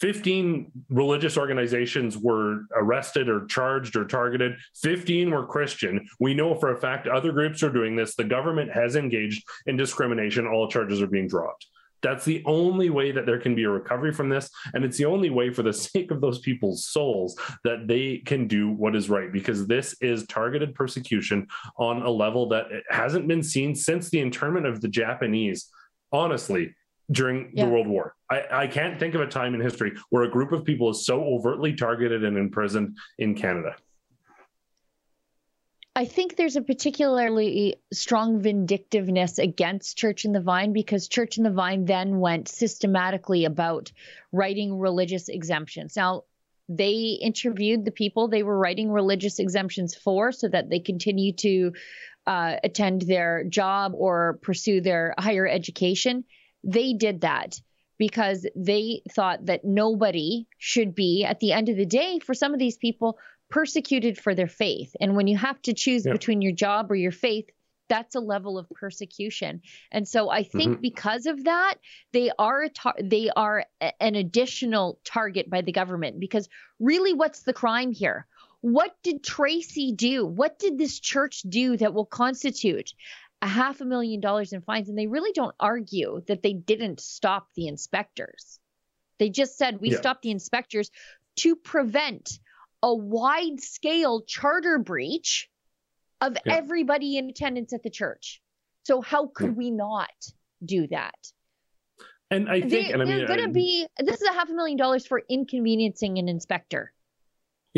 [0.00, 4.56] 15 religious organizations were arrested or charged or targeted.
[4.76, 6.06] 15 were christian.
[6.20, 8.14] We know for a fact other groups are doing this.
[8.14, 10.46] The government has engaged in discrimination.
[10.46, 11.66] All charges are being dropped
[12.02, 14.50] that's the only way that there can be a recovery from this.
[14.74, 18.46] And it's the only way for the sake of those people's souls that they can
[18.46, 21.46] do what is right, because this is targeted persecution
[21.78, 25.68] on a level that hasn't been seen since the internment of the Japanese,
[26.12, 26.74] honestly,
[27.10, 27.64] during yeah.
[27.64, 28.14] the World War.
[28.30, 31.06] I, I can't think of a time in history where a group of people is
[31.06, 33.74] so overtly targeted and imprisoned in Canada.
[35.98, 41.42] I think there's a particularly strong vindictiveness against Church in the Vine because Church in
[41.42, 43.90] the Vine then went systematically about
[44.30, 45.96] writing religious exemptions.
[45.96, 46.22] Now,
[46.68, 51.72] they interviewed the people they were writing religious exemptions for so that they continue to
[52.28, 56.22] uh, attend their job or pursue their higher education.
[56.62, 57.60] They did that
[57.98, 62.52] because they thought that nobody should be, at the end of the day, for some
[62.52, 63.18] of these people,
[63.50, 64.94] persecuted for their faith.
[65.00, 66.12] And when you have to choose yeah.
[66.12, 67.48] between your job or your faith,
[67.88, 69.62] that's a level of persecution.
[69.90, 70.82] And so I think mm-hmm.
[70.82, 71.76] because of that,
[72.12, 77.14] they are a tar- they are a- an additional target by the government because really
[77.14, 78.26] what's the crime here?
[78.60, 80.26] What did Tracy do?
[80.26, 82.92] What did this church do that will constitute
[83.40, 84.88] a half a million dollars in fines?
[84.88, 88.58] And they really don't argue that they didn't stop the inspectors.
[89.18, 89.98] They just said we yeah.
[89.98, 90.90] stopped the inspectors
[91.36, 92.38] to prevent
[92.82, 95.48] a wide scale charter breach
[96.20, 96.54] of yeah.
[96.54, 98.40] everybody in attendance at the church.
[98.84, 100.08] So how could we not
[100.64, 101.14] do that?
[102.30, 103.86] And I think, they, and I mean, they're going to be.
[103.98, 106.92] This is a half a million dollars for inconveniencing an inspector.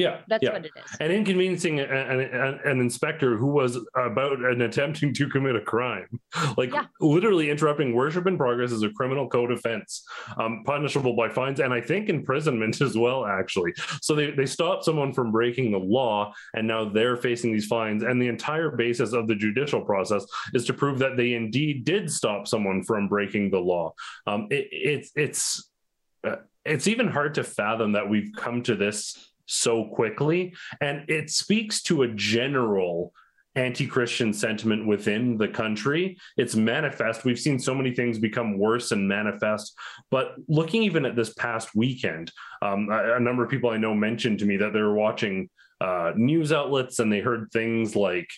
[0.00, 0.52] Yeah, that's yeah.
[0.52, 0.96] what it is.
[0.98, 6.08] And inconveniencing an, an, an, inspector who was about and attempting to commit a crime,
[6.56, 6.86] like yeah.
[7.00, 10.02] literally interrupting worship in progress is a criminal code offense,
[10.38, 13.26] um, punishable by fines and I think imprisonment as well.
[13.26, 17.66] Actually, so they they stopped someone from breaking the law, and now they're facing these
[17.66, 18.02] fines.
[18.02, 20.24] And the entire basis of the judicial process
[20.54, 23.92] is to prove that they indeed did stop someone from breaking the law.
[24.26, 25.70] Um, it, it it's
[26.26, 30.54] uh, it's even hard to fathom that we've come to this so quickly.
[30.80, 33.12] And it speaks to a general
[33.56, 36.18] anti Christian sentiment within the country.
[36.36, 37.24] It's manifest.
[37.24, 39.76] We've seen so many things become worse and manifest.
[40.10, 42.30] But looking even at this past weekend,
[42.62, 46.12] um, a, number of people I know mentioned to me that they were watching uh,
[46.14, 48.28] news outlets and they heard things like,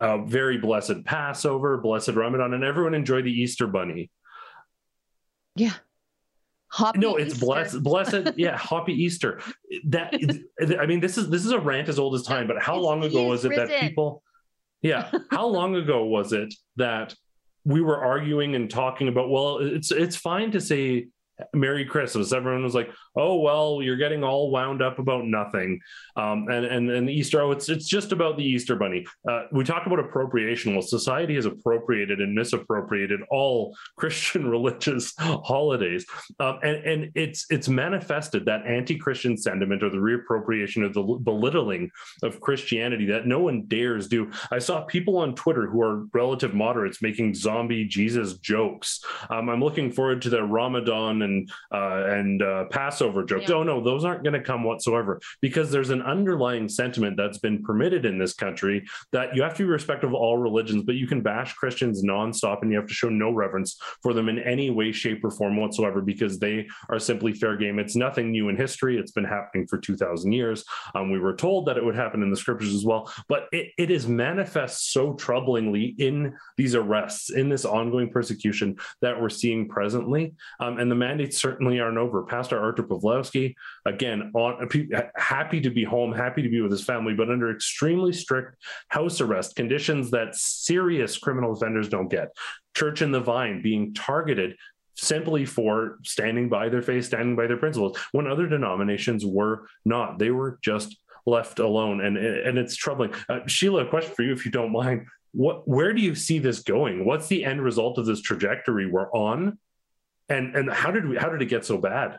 [0.00, 4.10] uh, very blessed Passover, blessed Ramadan, and everyone enjoyed the Easter bunny.
[5.56, 5.74] Yeah.
[6.72, 7.46] Hoppy no, it's Easter.
[7.46, 9.40] blessed, blessed, yeah, Hoppy Easter.
[9.88, 10.14] That
[10.80, 12.46] I mean, this is this is a rant as old as time.
[12.46, 13.68] But how long ago was it risen.
[13.68, 14.22] that people?
[14.80, 17.14] Yeah, how long ago was it that
[17.64, 19.30] we were arguing and talking about?
[19.30, 21.08] Well, it's it's fine to say
[21.54, 22.32] Merry Christmas.
[22.32, 25.80] Everyone was like, "Oh well, you're getting all wound up about nothing."
[26.16, 29.06] Um, and and and Easter, oh, it's it's just about the Easter Bunny.
[29.28, 30.74] Uh, we talk about appropriation.
[30.74, 36.06] Well, society has appropriated and misappropriated all Christian religious holidays,
[36.38, 41.90] um, and and it's it's manifested that anti-Christian sentiment or the reappropriation or the belittling
[42.22, 44.30] of Christianity that no one dares do.
[44.50, 49.04] I saw people on Twitter who are relative moderates making zombie Jesus jokes.
[49.28, 51.29] Um, I'm looking forward to the Ramadan and
[51.72, 53.48] uh, and uh, Passover jokes.
[53.48, 53.56] Yeah.
[53.56, 57.62] Oh no, those aren't going to come whatsoever because there's an underlying sentiment that's been
[57.62, 61.06] permitted in this country that you have to be respectful of all religions, but you
[61.06, 64.70] can bash Christians nonstop and you have to show no reverence for them in any
[64.70, 67.78] way, shape, or form whatsoever because they are simply fair game.
[67.78, 68.98] It's nothing new in history.
[68.98, 70.64] It's been happening for 2,000 years.
[70.94, 73.72] Um, we were told that it would happen in the scriptures as well, but it,
[73.78, 79.68] it is manifest so troublingly in these arrests, in this ongoing persecution that we're seeing
[79.68, 80.32] presently.
[80.58, 82.22] Um, and the mandates certainly aren't over.
[82.22, 83.54] Pastor Artur Pawlowski,
[83.84, 84.68] again, on,
[85.16, 88.56] happy to be home, happy to be with his family, but under extremely strict
[88.88, 92.28] house arrest conditions that serious criminal offenders don't get.
[92.74, 94.56] Church in the Vine being targeted
[94.96, 100.18] simply for standing by their faith, standing by their principles, when other denominations were not.
[100.18, 100.96] They were just
[101.26, 103.12] left alone, and and it's troubling.
[103.28, 105.06] Uh, Sheila, a question for you, if you don't mind.
[105.32, 107.04] What, where do you see this going?
[107.04, 109.58] What's the end result of this trajectory we're on,
[110.30, 112.18] and and how did we how did it get so bad?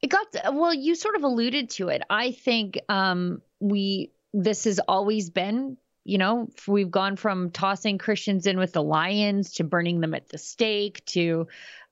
[0.00, 0.74] It got well.
[0.74, 2.02] You sort of alluded to it.
[2.08, 8.46] I think um, we this has always been you know, we've gone from tossing Christians
[8.46, 11.46] in with the lions to burning them at the stake to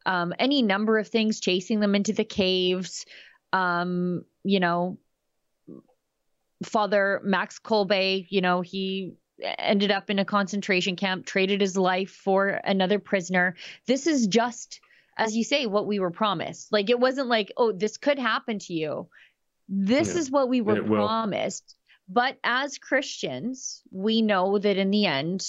[0.07, 3.07] um, any number of things, chasing them into the caves.
[3.53, 4.99] Um, you know,
[6.64, 9.14] Father Max Kolbe, you know, he
[9.59, 13.57] ended up in a concentration camp, traded his life for another prisoner.
[13.86, 14.80] This is just,
[15.16, 16.72] as you say, what we were promised.
[16.72, 19.09] Like, it wasn't like, oh, this could happen to you.
[19.68, 21.76] This yeah, is what we were promised.
[22.09, 25.47] But as Christians, we know that in the end,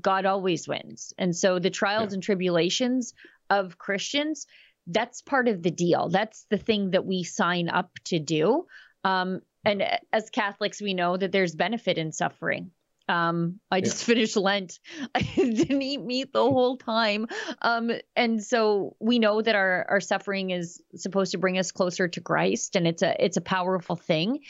[0.00, 1.12] God always wins.
[1.18, 2.14] And so the trials yeah.
[2.14, 3.12] and tribulations
[3.50, 4.46] of Christians,
[4.86, 6.08] that's part of the deal.
[6.08, 8.66] That's the thing that we sign up to do.
[9.04, 12.70] Um, and as Catholics, we know that there's benefit in suffering.
[13.10, 14.14] Um, I just yeah.
[14.14, 14.78] finished Lent.
[15.14, 17.26] I didn't eat meat the whole time.
[17.60, 22.06] Um, and so we know that our, our suffering is supposed to bring us closer
[22.06, 24.40] to Christ and it's a, it's a powerful thing.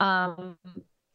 [0.00, 0.58] Um,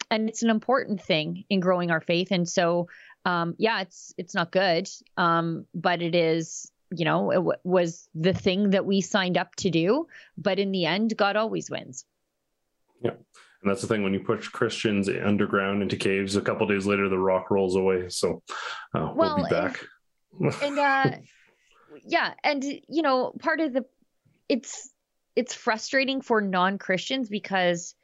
[0.09, 2.31] and it's an important thing in growing our faith.
[2.31, 2.87] And so,
[3.23, 4.87] um, yeah, it's it's not good,
[5.17, 6.71] um, but it is.
[6.95, 10.07] You know, it w- was the thing that we signed up to do.
[10.37, 12.05] But in the end, God always wins.
[13.01, 13.15] Yeah.
[13.65, 17.09] And that's the thing when you push Christians underground into caves, a couple days later,
[17.09, 18.09] the rock rolls away.
[18.09, 18.43] So
[18.93, 19.83] uh, well, we'll be back.
[20.39, 21.17] And, and uh,
[22.05, 22.35] yeah.
[22.43, 23.83] And, you know, part of the,
[24.47, 24.91] it's,
[25.35, 27.95] it's frustrating for non Christians because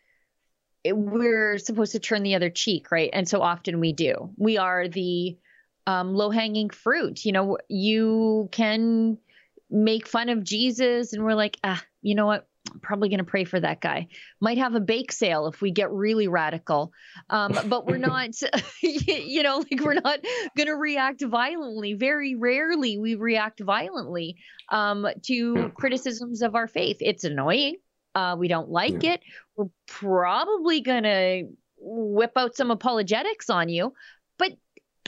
[0.83, 3.11] we're supposed to turn the other cheek, right?
[3.13, 4.31] And so often we do.
[4.37, 5.37] We are the
[5.85, 7.23] um, low hanging fruit.
[7.23, 9.19] You know, you can
[9.69, 12.47] make fun of Jesus, and we're like, ah, you know what?
[12.69, 14.07] I'm probably going to pray for that guy.
[14.39, 16.93] Might have a bake sale if we get really radical.
[17.29, 18.29] Um, but we're not,
[18.81, 20.19] you know, like we're not
[20.55, 21.93] going to react violently.
[21.93, 24.37] Very rarely we react violently
[24.69, 26.97] um, to criticisms of our faith.
[26.99, 27.77] It's annoying.
[28.13, 29.13] Uh, we don't like yeah.
[29.13, 29.21] it.
[29.55, 31.47] We're probably going to
[31.77, 33.93] whip out some apologetics on you.
[34.37, 34.51] But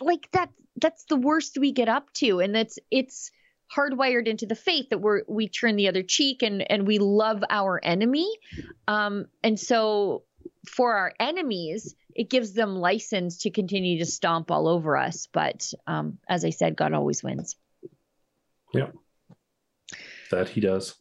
[0.02, 0.50] like that,
[0.82, 2.40] that's the worst we get up to.
[2.40, 3.30] And that's, it's,
[3.74, 7.44] hardwired into the faith that we're we turn the other cheek and and we love
[7.50, 8.32] our enemy.
[8.88, 10.24] Um and so
[10.68, 15.28] for our enemies it gives them license to continue to stomp all over us.
[15.32, 17.56] But um as i said god always wins.
[18.74, 18.90] Yeah.
[20.32, 20.96] That he does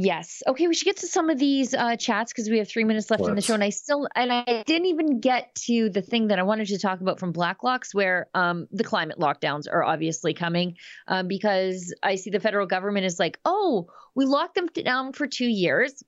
[0.00, 0.44] Yes.
[0.46, 3.10] Okay, we should get to some of these uh, chats because we have three minutes
[3.10, 3.30] left Let's.
[3.30, 6.38] in the show, and I still and I didn't even get to the thing that
[6.38, 10.76] I wanted to talk about from Blacklock's, where um, the climate lockdowns are obviously coming,
[11.08, 15.26] um, because I see the federal government is like, oh, we locked them down for
[15.26, 16.00] two years,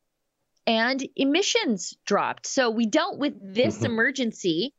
[0.69, 3.87] and emissions dropped, so we dealt with this mm-hmm.
[3.87, 4.73] emergency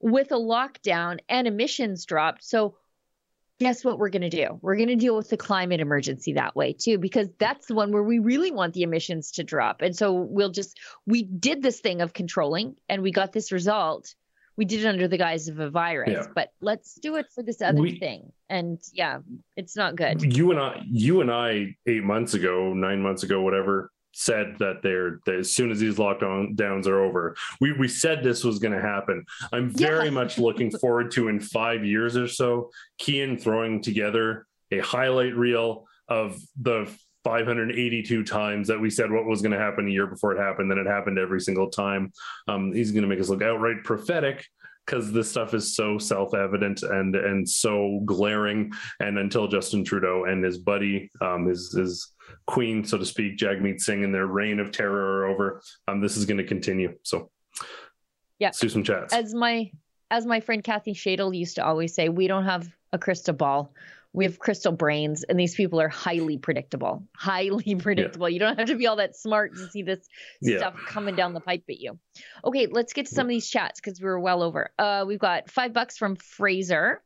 [0.00, 2.76] with a lockdown, and emissions dropped, so
[3.60, 4.58] guess what we're going to do?
[4.62, 7.92] We're going to deal with the climate emergency that way too, because that's the one
[7.92, 9.80] where we really want the emissions to drop.
[9.80, 14.14] And so we'll just, we did this thing of controlling and we got this result.
[14.56, 16.32] We did it under the guise of a virus, yeah.
[16.34, 18.32] but let's do it for this other we, thing.
[18.48, 19.18] And yeah,
[19.56, 20.22] it's not good.
[20.22, 24.82] You and I, you and I, eight months ago, nine months ago, whatever, said that
[24.82, 28.72] they're that as soon as these lockdowns are over we we said this was going
[28.72, 30.10] to happen i'm very yeah.
[30.10, 35.86] much looking forward to in five years or so Cian throwing together a highlight reel
[36.08, 36.88] of the
[37.24, 40.70] 582 times that we said what was going to happen a year before it happened.
[40.70, 42.12] Then it happened every single time.
[42.48, 44.44] Um, he's going to make us look outright prophetic
[44.84, 48.72] because this stuff is so self-evident and and so glaring.
[49.00, 52.14] And until Justin Trudeau and his buddy, um, his his
[52.46, 56.16] queen, so to speak, Jagmeet Singh, and their reign of terror are over, um, this
[56.16, 56.94] is going to continue.
[57.02, 57.30] So,
[58.38, 59.14] yeah, let's do some chats.
[59.14, 59.70] As my
[60.10, 63.72] as my friend Kathy Shaidle used to always say, we don't have a crystal ball
[64.14, 68.32] we have crystal brains and these people are highly predictable highly predictable yeah.
[68.32, 70.08] you don't have to be all that smart to see this
[70.40, 70.58] yeah.
[70.58, 71.98] stuff coming down the pipe at you
[72.44, 75.18] okay let's get to some of these chats because we are well over uh, we've
[75.18, 77.02] got five bucks from fraser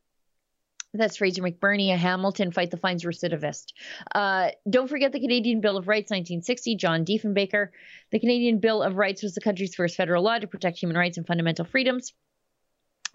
[0.91, 3.73] that's Fraser McBurney, a Hamilton Fight the Fines recidivist.
[4.15, 7.67] Uh, don't forget the Canadian Bill of Rights, 1960, John Diefenbaker.
[8.11, 11.17] The Canadian Bill of Rights was the country's first federal law to protect human rights
[11.17, 12.13] and fundamental freedoms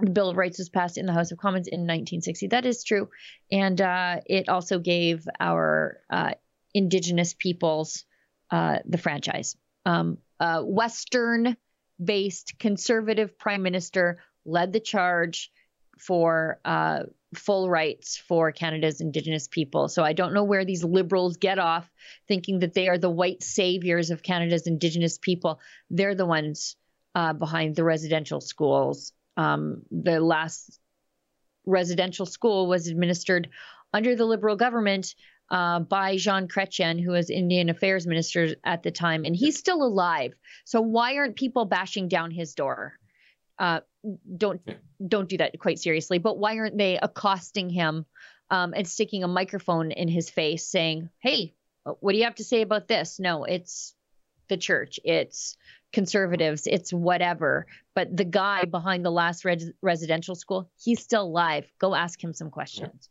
[0.01, 2.49] the Bill of Rights was passed in the House of Commons in 1960.
[2.49, 3.09] That is true.
[3.51, 6.33] And uh, it also gave our uh,
[6.73, 8.05] Indigenous peoples
[8.51, 9.57] uh, the franchise.
[9.87, 11.57] Um, Western
[12.03, 15.51] based conservative prime minister led the charge
[15.99, 19.89] for uh, full rights for Canada's Indigenous people.
[19.89, 21.89] So I don't know where these liberals get off
[22.29, 25.61] thinking that they are the white saviors of Canada's Indigenous people.
[25.91, 26.77] They're the ones
[27.15, 30.79] uh, behind the residential schools um, the last
[31.67, 33.49] residential school was administered
[33.93, 35.15] under the Liberal government
[35.51, 39.83] uh, by Jean Chrétien, who was Indian Affairs Minister at the time, and he's still
[39.83, 40.35] alive.
[40.65, 42.95] So why aren't people bashing down his door?
[43.59, 43.81] Uh,
[44.37, 44.61] don't
[45.07, 46.19] don't do that quite seriously.
[46.19, 48.05] But why aren't they accosting him
[48.51, 51.55] um, and sticking a microphone in his face, saying, "Hey,
[51.85, 53.95] what do you have to say about this?" No, it's
[54.49, 54.99] the church.
[55.05, 55.57] It's
[55.95, 57.67] conservatives, it's whatever.
[57.95, 61.65] But the guy behind the last res- residential school, he's still alive.
[61.79, 63.09] Go ask him some questions.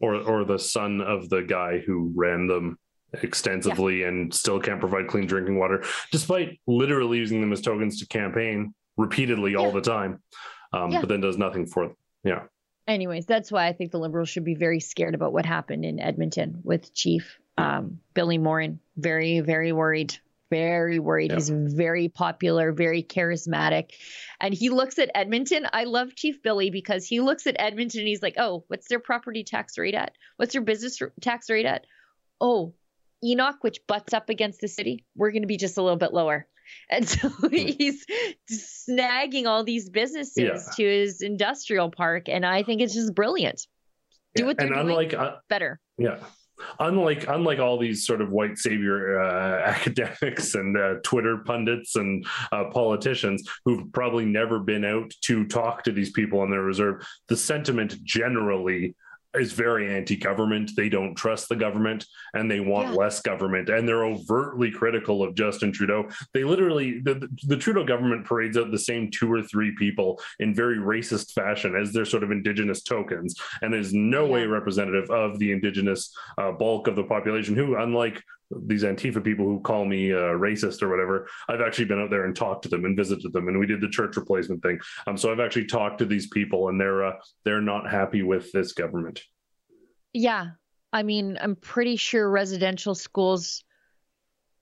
[0.00, 2.78] Or, or the son of the guy who ran them
[3.22, 4.08] extensively yeah.
[4.08, 8.72] and still can't provide clean drinking water, despite literally using them as tokens to campaign
[8.96, 9.58] repeatedly yeah.
[9.58, 10.22] all the time,
[10.72, 11.00] um, yeah.
[11.00, 11.96] but then does nothing for them.
[12.22, 12.42] Yeah.
[12.86, 16.00] Anyways, that's why I think the Liberals should be very scared about what happened in
[16.00, 18.80] Edmonton with Chief um, Billy Morin.
[18.96, 20.18] Very, very worried
[20.50, 21.32] very worried.
[21.32, 23.90] He's very popular, very charismatic.
[24.40, 25.66] And he looks at Edmonton.
[25.72, 28.98] I love Chief Billy because he looks at Edmonton and he's like, oh, what's their
[28.98, 30.12] property tax rate at?
[30.36, 31.86] What's their business tax rate at?
[32.40, 32.74] Oh,
[33.24, 36.12] Enoch, which butts up against the city, we're going to be just a little bit
[36.12, 36.46] lower.
[36.88, 37.48] And so hmm.
[37.48, 38.06] he's
[38.88, 40.72] snagging all these businesses yeah.
[40.76, 42.28] to his industrial park.
[42.28, 43.66] And I think it's just brilliant.
[44.36, 44.46] Do yeah.
[44.46, 45.80] what they're and doing unlike, uh, better.
[45.98, 46.20] Yeah
[46.78, 52.24] unlike unlike all these sort of white savior uh, academics and uh, Twitter pundits and
[52.52, 57.06] uh, politicians who've probably never been out to talk to these people on their reserve,
[57.28, 58.94] the sentiment generally
[59.34, 60.72] is very anti-government.
[60.76, 62.04] They don't trust the government
[62.34, 62.94] and they want yeah.
[62.94, 63.68] less government.
[63.68, 66.08] And they're overtly critical of Justin Trudeau.
[66.34, 70.54] They literally the, the Trudeau government parades out the same two or three people in
[70.54, 74.32] very racist fashion as their sort of indigenous tokens, and is no yeah.
[74.32, 77.54] way representative of the indigenous uh, bulk of the population.
[77.54, 82.00] Who, unlike these Antifa people who call me uh, racist or whatever, I've actually been
[82.00, 84.62] out there and talked to them and visited them, and we did the church replacement
[84.62, 84.78] thing.
[85.06, 87.12] Um, so I've actually talked to these people, and they're uh,
[87.44, 89.20] they're not happy with this government.
[90.12, 90.50] Yeah,
[90.92, 93.62] I mean, I'm pretty sure residential schools,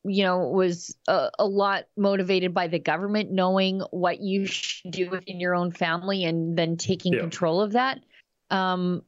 [0.04, 5.10] you know, was a, a lot motivated by the government knowing what you should do
[5.10, 7.20] within your own family and then taking yeah.
[7.20, 8.00] control of that.
[8.50, 9.02] Um,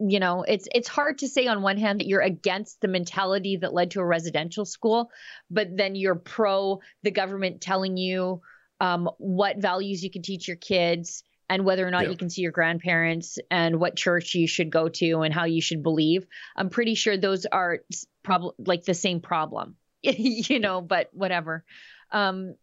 [0.00, 3.56] you know it's it's hard to say on one hand that you're against the mentality
[3.56, 5.10] that led to a residential school
[5.50, 8.40] but then you're pro the government telling you
[8.80, 12.10] um, what values you can teach your kids and whether or not yeah.
[12.10, 15.60] you can see your grandparents and what church you should go to and how you
[15.60, 16.26] should believe.
[16.56, 17.80] I'm pretty sure those are
[18.22, 21.64] probably like the same problem you know but whatever.
[22.10, 22.56] Um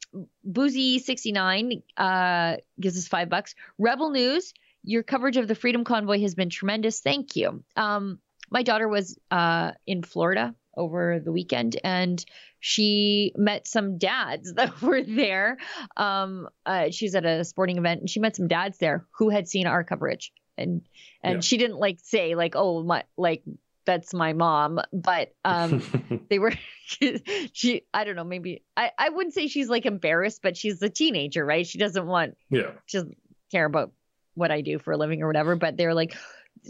[0.44, 3.56] boozy 69 uh gives us five bucks.
[3.78, 4.54] Rebel news
[4.84, 7.00] your coverage of the Freedom Convoy has been tremendous.
[7.00, 7.64] Thank you.
[7.76, 8.20] Um,
[8.50, 12.24] my daughter was uh, in Florida over the weekend and
[12.60, 15.58] she met some dads that were there.
[15.98, 19.48] Um, uh, she's at a sporting event and she met some dads there who had
[19.48, 20.32] seen our coverage.
[20.58, 20.82] And
[21.24, 21.40] and yeah.
[21.42, 23.42] she didn't like say like oh my like
[23.86, 25.82] that's my mom but um
[26.30, 26.54] they were
[27.54, 30.90] she i don't know maybe i i wouldn't say she's like embarrassed but she's a
[30.90, 33.18] teenager right she doesn't want yeah she doesn't
[33.52, 33.92] care about
[34.36, 36.16] what I do for a living or whatever, but they're like,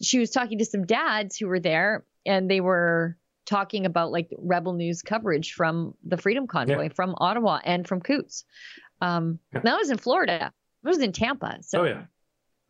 [0.02, 4.30] she was talking to some dads who were there and they were talking about like
[4.38, 6.90] rebel news coverage from the Freedom Convoy yeah.
[6.96, 8.46] from Ottawa and from Coutts.
[9.02, 9.62] Um, yeah.
[9.64, 10.54] That was in Florida.
[10.84, 11.58] It was in Tampa.
[11.62, 12.04] So oh, yeah.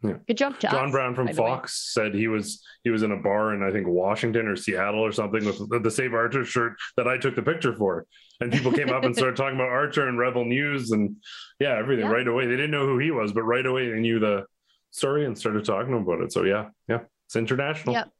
[0.04, 0.14] Yeah.
[0.28, 1.28] Good job, John us, Brown from.
[1.28, 5.06] Fox said he was he was in a bar in I think Washington or Seattle
[5.06, 8.08] or something with the, the Save Archer shirt that I took the picture for,
[8.40, 11.18] and people came up and started talking about Archer and Rebel News and
[11.60, 12.12] yeah everything Yeah.
[12.14, 12.48] right away.
[12.48, 14.46] They didn't know who he was, but right away they knew the
[14.92, 16.32] story and started talking about it.
[16.32, 17.94] So yeah, yeah, it's international.
[17.96, 18.12] Yep.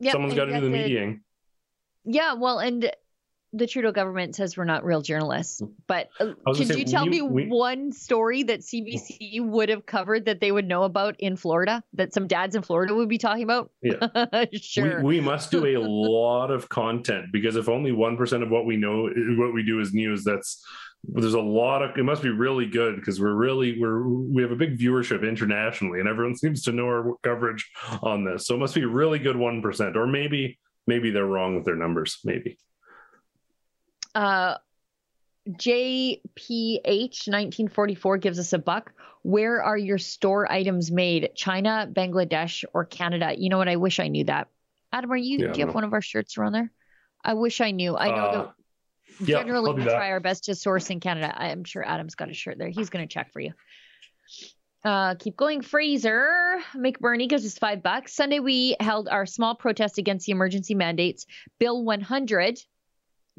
[0.00, 1.20] Yep, Someone's got to do the to- mediating.
[2.04, 2.90] Yeah, well, and
[3.54, 5.62] the Trudeau government says we're not real journalists.
[5.86, 8.60] But uh, I was gonna could say, you tell we- me we- one story that
[8.60, 12.62] CBC would have covered that they would know about in Florida that some dads in
[12.62, 13.70] Florida would be talking about?
[13.82, 14.44] Yeah.
[14.52, 14.98] sure.
[15.02, 18.76] We, we must do a lot of content because if only 1% of what we
[18.76, 20.64] know, what we do is news, that's,
[21.04, 24.50] there's a lot of, it must be really good because we're really, we're, we have
[24.50, 27.70] a big viewership internationally and everyone seems to know our coverage
[28.02, 28.46] on this.
[28.46, 32.18] So it must be really good 1%, or maybe, maybe they're wrong with their numbers.
[32.24, 32.58] Maybe.
[34.14, 34.56] uh,
[35.48, 38.92] JPH 1944 gives us a buck.
[39.22, 41.30] Where are your store items made?
[41.34, 43.34] China, Bangladesh, or Canada?
[43.36, 43.68] You know what?
[43.68, 44.48] I wish I knew that.
[44.92, 45.38] Adam, are you?
[45.38, 46.70] Yeah, do you have one of our shirts around there?
[47.24, 47.96] I wish I knew.
[47.96, 48.54] I know Uh, that
[49.20, 51.32] yeah, generally we try our best to source in Canada.
[51.36, 52.68] I am sure Adam's got a shirt there.
[52.68, 53.52] He's going to check for you.
[54.84, 56.58] Uh, keep going, Fraser.
[56.74, 58.14] McBurney gives us five bucks.
[58.14, 61.26] Sunday, we held our small protest against the emergency mandates.
[61.58, 62.60] Bill 100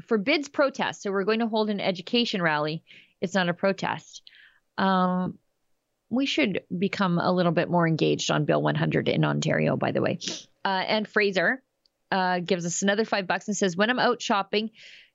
[0.07, 1.03] forbids protest.
[1.03, 2.83] So we're going to hold an education rally.
[3.21, 4.21] It's not a protest.
[4.77, 5.37] Um,
[6.09, 10.01] we should become a little bit more engaged on Bill 100 in Ontario, by the
[10.01, 10.19] way.
[10.65, 11.61] Uh, and Fraser
[12.11, 14.71] uh, gives us another five bucks and says, When I'm out shopping,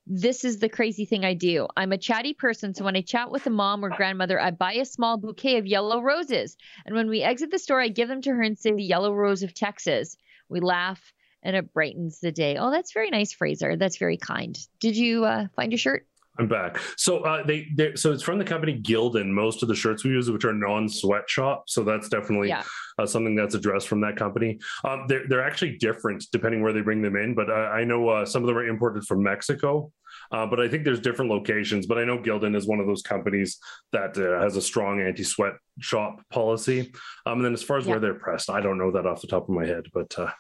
[0.07, 1.67] this is the crazy thing I do.
[1.77, 4.75] I'm a chatty person, so when I chat with a mom or grandmother, I buy
[4.75, 6.57] a small bouquet of yellow roses.
[6.85, 9.15] And when we exit the store, I give them to her and say, The yellow
[9.15, 10.17] rose of Texas.
[10.49, 12.57] We laugh and it brightens the day.
[12.57, 13.77] Oh, that's very nice, Fraser.
[13.77, 14.59] That's very kind.
[14.81, 16.07] Did you uh, find your shirt?
[16.37, 16.79] I'm back.
[16.97, 19.29] So uh, they, they, so it's from the company Gildan.
[19.29, 22.65] Most of the shirts we use, which are non-sweatshop, so that's definitely Yeah.
[22.99, 24.59] uh, something that's addressed from that company.
[24.85, 28.09] Um, they're they're actually different depending where they bring them in, but uh, I know
[28.09, 29.93] uh, some of them are imported from Mexico.
[30.31, 31.87] Uh, but I think there's different locations.
[31.87, 33.59] But I know Gildan is one of those companies
[33.93, 36.93] that uh, has a strong anti-sweat shop policy.
[37.27, 37.93] Um, and then as far as Yeah.
[37.93, 39.85] where they're pressed, I don't know that off the top of my head.
[39.93, 40.31] But uh,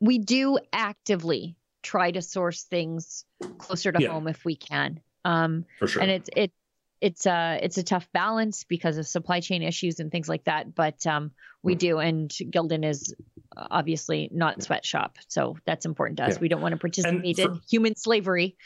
[0.00, 3.24] We do actively try to source things
[3.58, 4.10] closer to Yeah.
[4.12, 5.00] home if we can.
[5.24, 6.52] Um, for sure, and it's it
[7.00, 10.74] it's a it's a tough balance because of supply chain issues and things like that
[10.74, 11.30] but um
[11.62, 13.14] we do and gildan is
[13.56, 16.40] obviously not sweatshop so that's important to us Yeah.
[16.40, 18.56] we don't want to participate for- in human slavery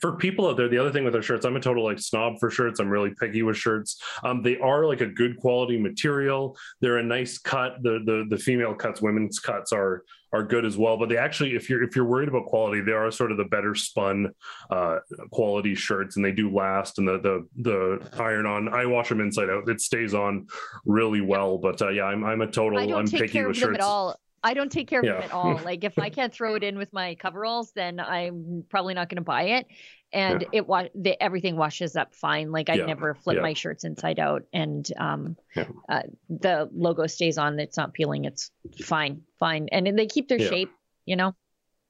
[0.00, 2.38] for people out there, the other thing with our shirts, I'm a total like snob
[2.38, 2.78] for shirts.
[2.78, 4.00] I'm really picky with shirts.
[4.22, 6.56] Um, they are like a good quality material.
[6.80, 7.82] They're a nice cut.
[7.82, 10.96] The the the female cuts, women's cuts are are good as well.
[10.96, 13.44] But they actually, if you're if you're worried about quality, they are sort of the
[13.44, 14.32] better spun
[14.70, 14.98] uh,
[15.30, 16.98] quality shirts, and they do last.
[16.98, 19.68] And the the the iron on, I wash them inside out.
[19.68, 20.46] It stays on
[20.84, 21.58] really well.
[21.58, 22.78] But uh, yeah, I'm I'm a total.
[22.78, 23.78] i don't I'm take picky care with of them shirts.
[23.78, 26.54] at all i don't take care of them at all like if i can't throw
[26.54, 29.66] it in with my coveralls then i'm probably not going to buy it
[30.14, 30.48] and Yeah.
[30.52, 32.86] it wa- the, everything washes up fine like i Yeah.
[32.86, 33.42] never flip Yeah.
[33.42, 35.64] my shirts inside out and um Yeah.
[35.88, 38.50] uh, the logo stays on it's not peeling it's
[38.84, 40.48] fine fine and they keep their Yeah.
[40.48, 40.70] shape
[41.06, 41.34] you know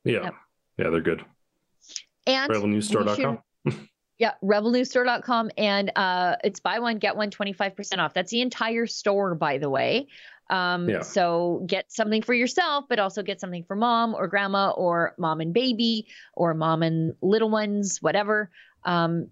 [0.04, 0.34] Yeah, Yep.
[0.78, 1.24] yeah, they're good.
[2.26, 3.38] and Rebelnewsstore.com.
[4.18, 9.34] yeah rebelnewsstore.com and uh it's buy one get one 25% off that's the entire store
[9.34, 10.06] by the way
[10.50, 11.00] um Yeah.
[11.00, 15.40] so get something for yourself but also get something for mom or grandma or mom
[15.40, 18.50] and baby or mom and little ones whatever
[18.84, 19.28] um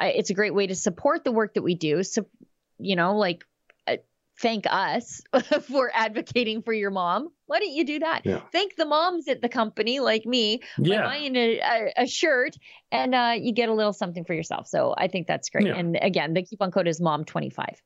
[0.00, 2.26] it's a great way to support the work that we do so
[2.78, 3.44] you know like
[3.86, 3.96] uh,
[4.40, 5.20] thank us
[5.62, 8.40] for advocating for your mom why don't you do that Yeah.
[8.50, 11.02] thank the moms at the company like me by Yeah.
[11.04, 12.56] buying a, a, a shirt
[12.90, 14.66] and uh, you get a little something for yourself.
[14.66, 15.66] So I think that's great.
[15.66, 15.76] Yeah.
[15.76, 17.76] And again, the coupon code is mom25.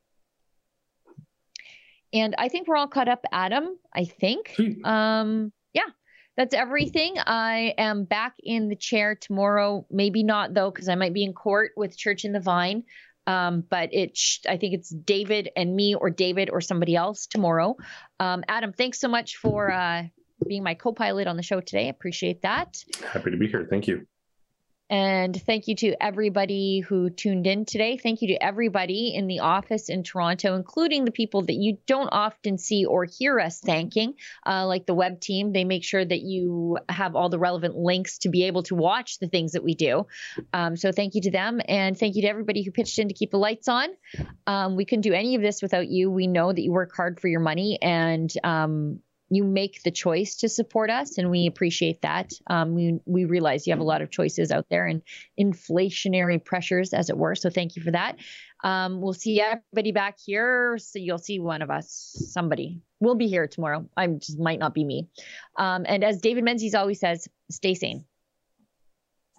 [2.13, 3.79] And I think we're all caught up, Adam.
[3.95, 4.53] I think.
[4.55, 4.85] Sweet.
[4.85, 5.89] Um, yeah,
[6.37, 7.15] that's everything.
[7.19, 9.87] I am back in the chair tomorrow.
[9.91, 12.85] Maybe not though, because I might be in court with Church in the Vine.
[13.27, 17.27] Um, but it, sh- I think it's David and me, or David or somebody else
[17.27, 17.77] tomorrow.
[18.21, 20.05] Um, Adam, thanks so much for uh,
[20.47, 21.87] being my co-pilot on the show today.
[21.87, 22.77] I appreciate that.
[23.05, 23.67] Happy to be here.
[23.69, 24.07] Thank you.
[24.89, 27.97] And thank you to everybody who tuned in today.
[27.97, 32.09] Thank you to everybody in the office in Toronto, including the people that you don't
[32.13, 34.15] often see or hear us thanking,
[34.47, 35.53] uh, like the web team.
[35.53, 39.19] They make sure that you have all the relevant links to be able to watch
[39.19, 40.07] the things that we do.
[40.53, 41.61] Um, so thank you to them.
[41.67, 43.89] And thank you to everybody who pitched in to keep the lights on.
[44.47, 46.11] Um, we couldn't do any of this without you.
[46.13, 50.37] We know that you work hard for your money and um, you make the choice
[50.37, 52.31] to support us, and we appreciate that.
[52.49, 55.03] Um, we we realize you have a lot of choices out there and
[55.41, 57.35] inflationary pressures, as it were.
[57.35, 58.17] So thank you for that.
[58.63, 60.79] Um, we'll see everybody back here.
[60.79, 62.81] So you'll see one of us, somebody.
[63.01, 63.89] We'll be here tomorrow.
[63.97, 65.09] I just might not be me.
[65.59, 68.05] Um, and as David Menzies always says, stay sane.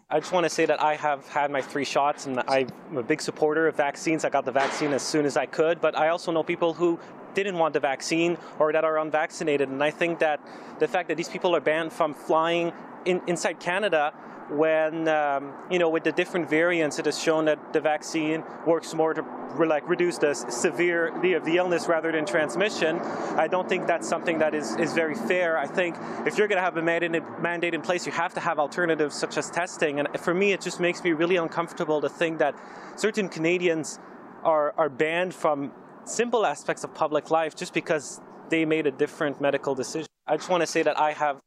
[0.10, 3.04] I just want to say that I have had my three shots and I'm a
[3.04, 4.24] big supporter of vaccines.
[4.24, 6.98] I got the vaccine as soon as I could, but I also know people who
[7.34, 9.68] didn't want the vaccine or that are unvaccinated.
[9.68, 10.40] And I think that
[10.80, 12.72] the fact that these people are banned from flying
[13.04, 14.14] in, inside Canada
[14.50, 18.94] when um, you know with the different variants it has shown that the vaccine works
[18.94, 19.24] more to
[19.66, 22.98] like reduce the severity of the illness rather than transmission.
[23.36, 25.58] I don't think that's something that is, is very fair.
[25.58, 25.96] I think
[26.26, 29.16] if you're going to have a mandate, mandate in place you have to have alternatives
[29.16, 30.00] such as testing.
[30.00, 32.56] And for me it just makes me really uncomfortable to think that
[32.96, 34.00] certain canadians
[34.44, 35.72] are, are banned from
[36.06, 40.08] simple aspects of public life just because they made a different medical decision.
[40.26, 41.40] I just want to say that i have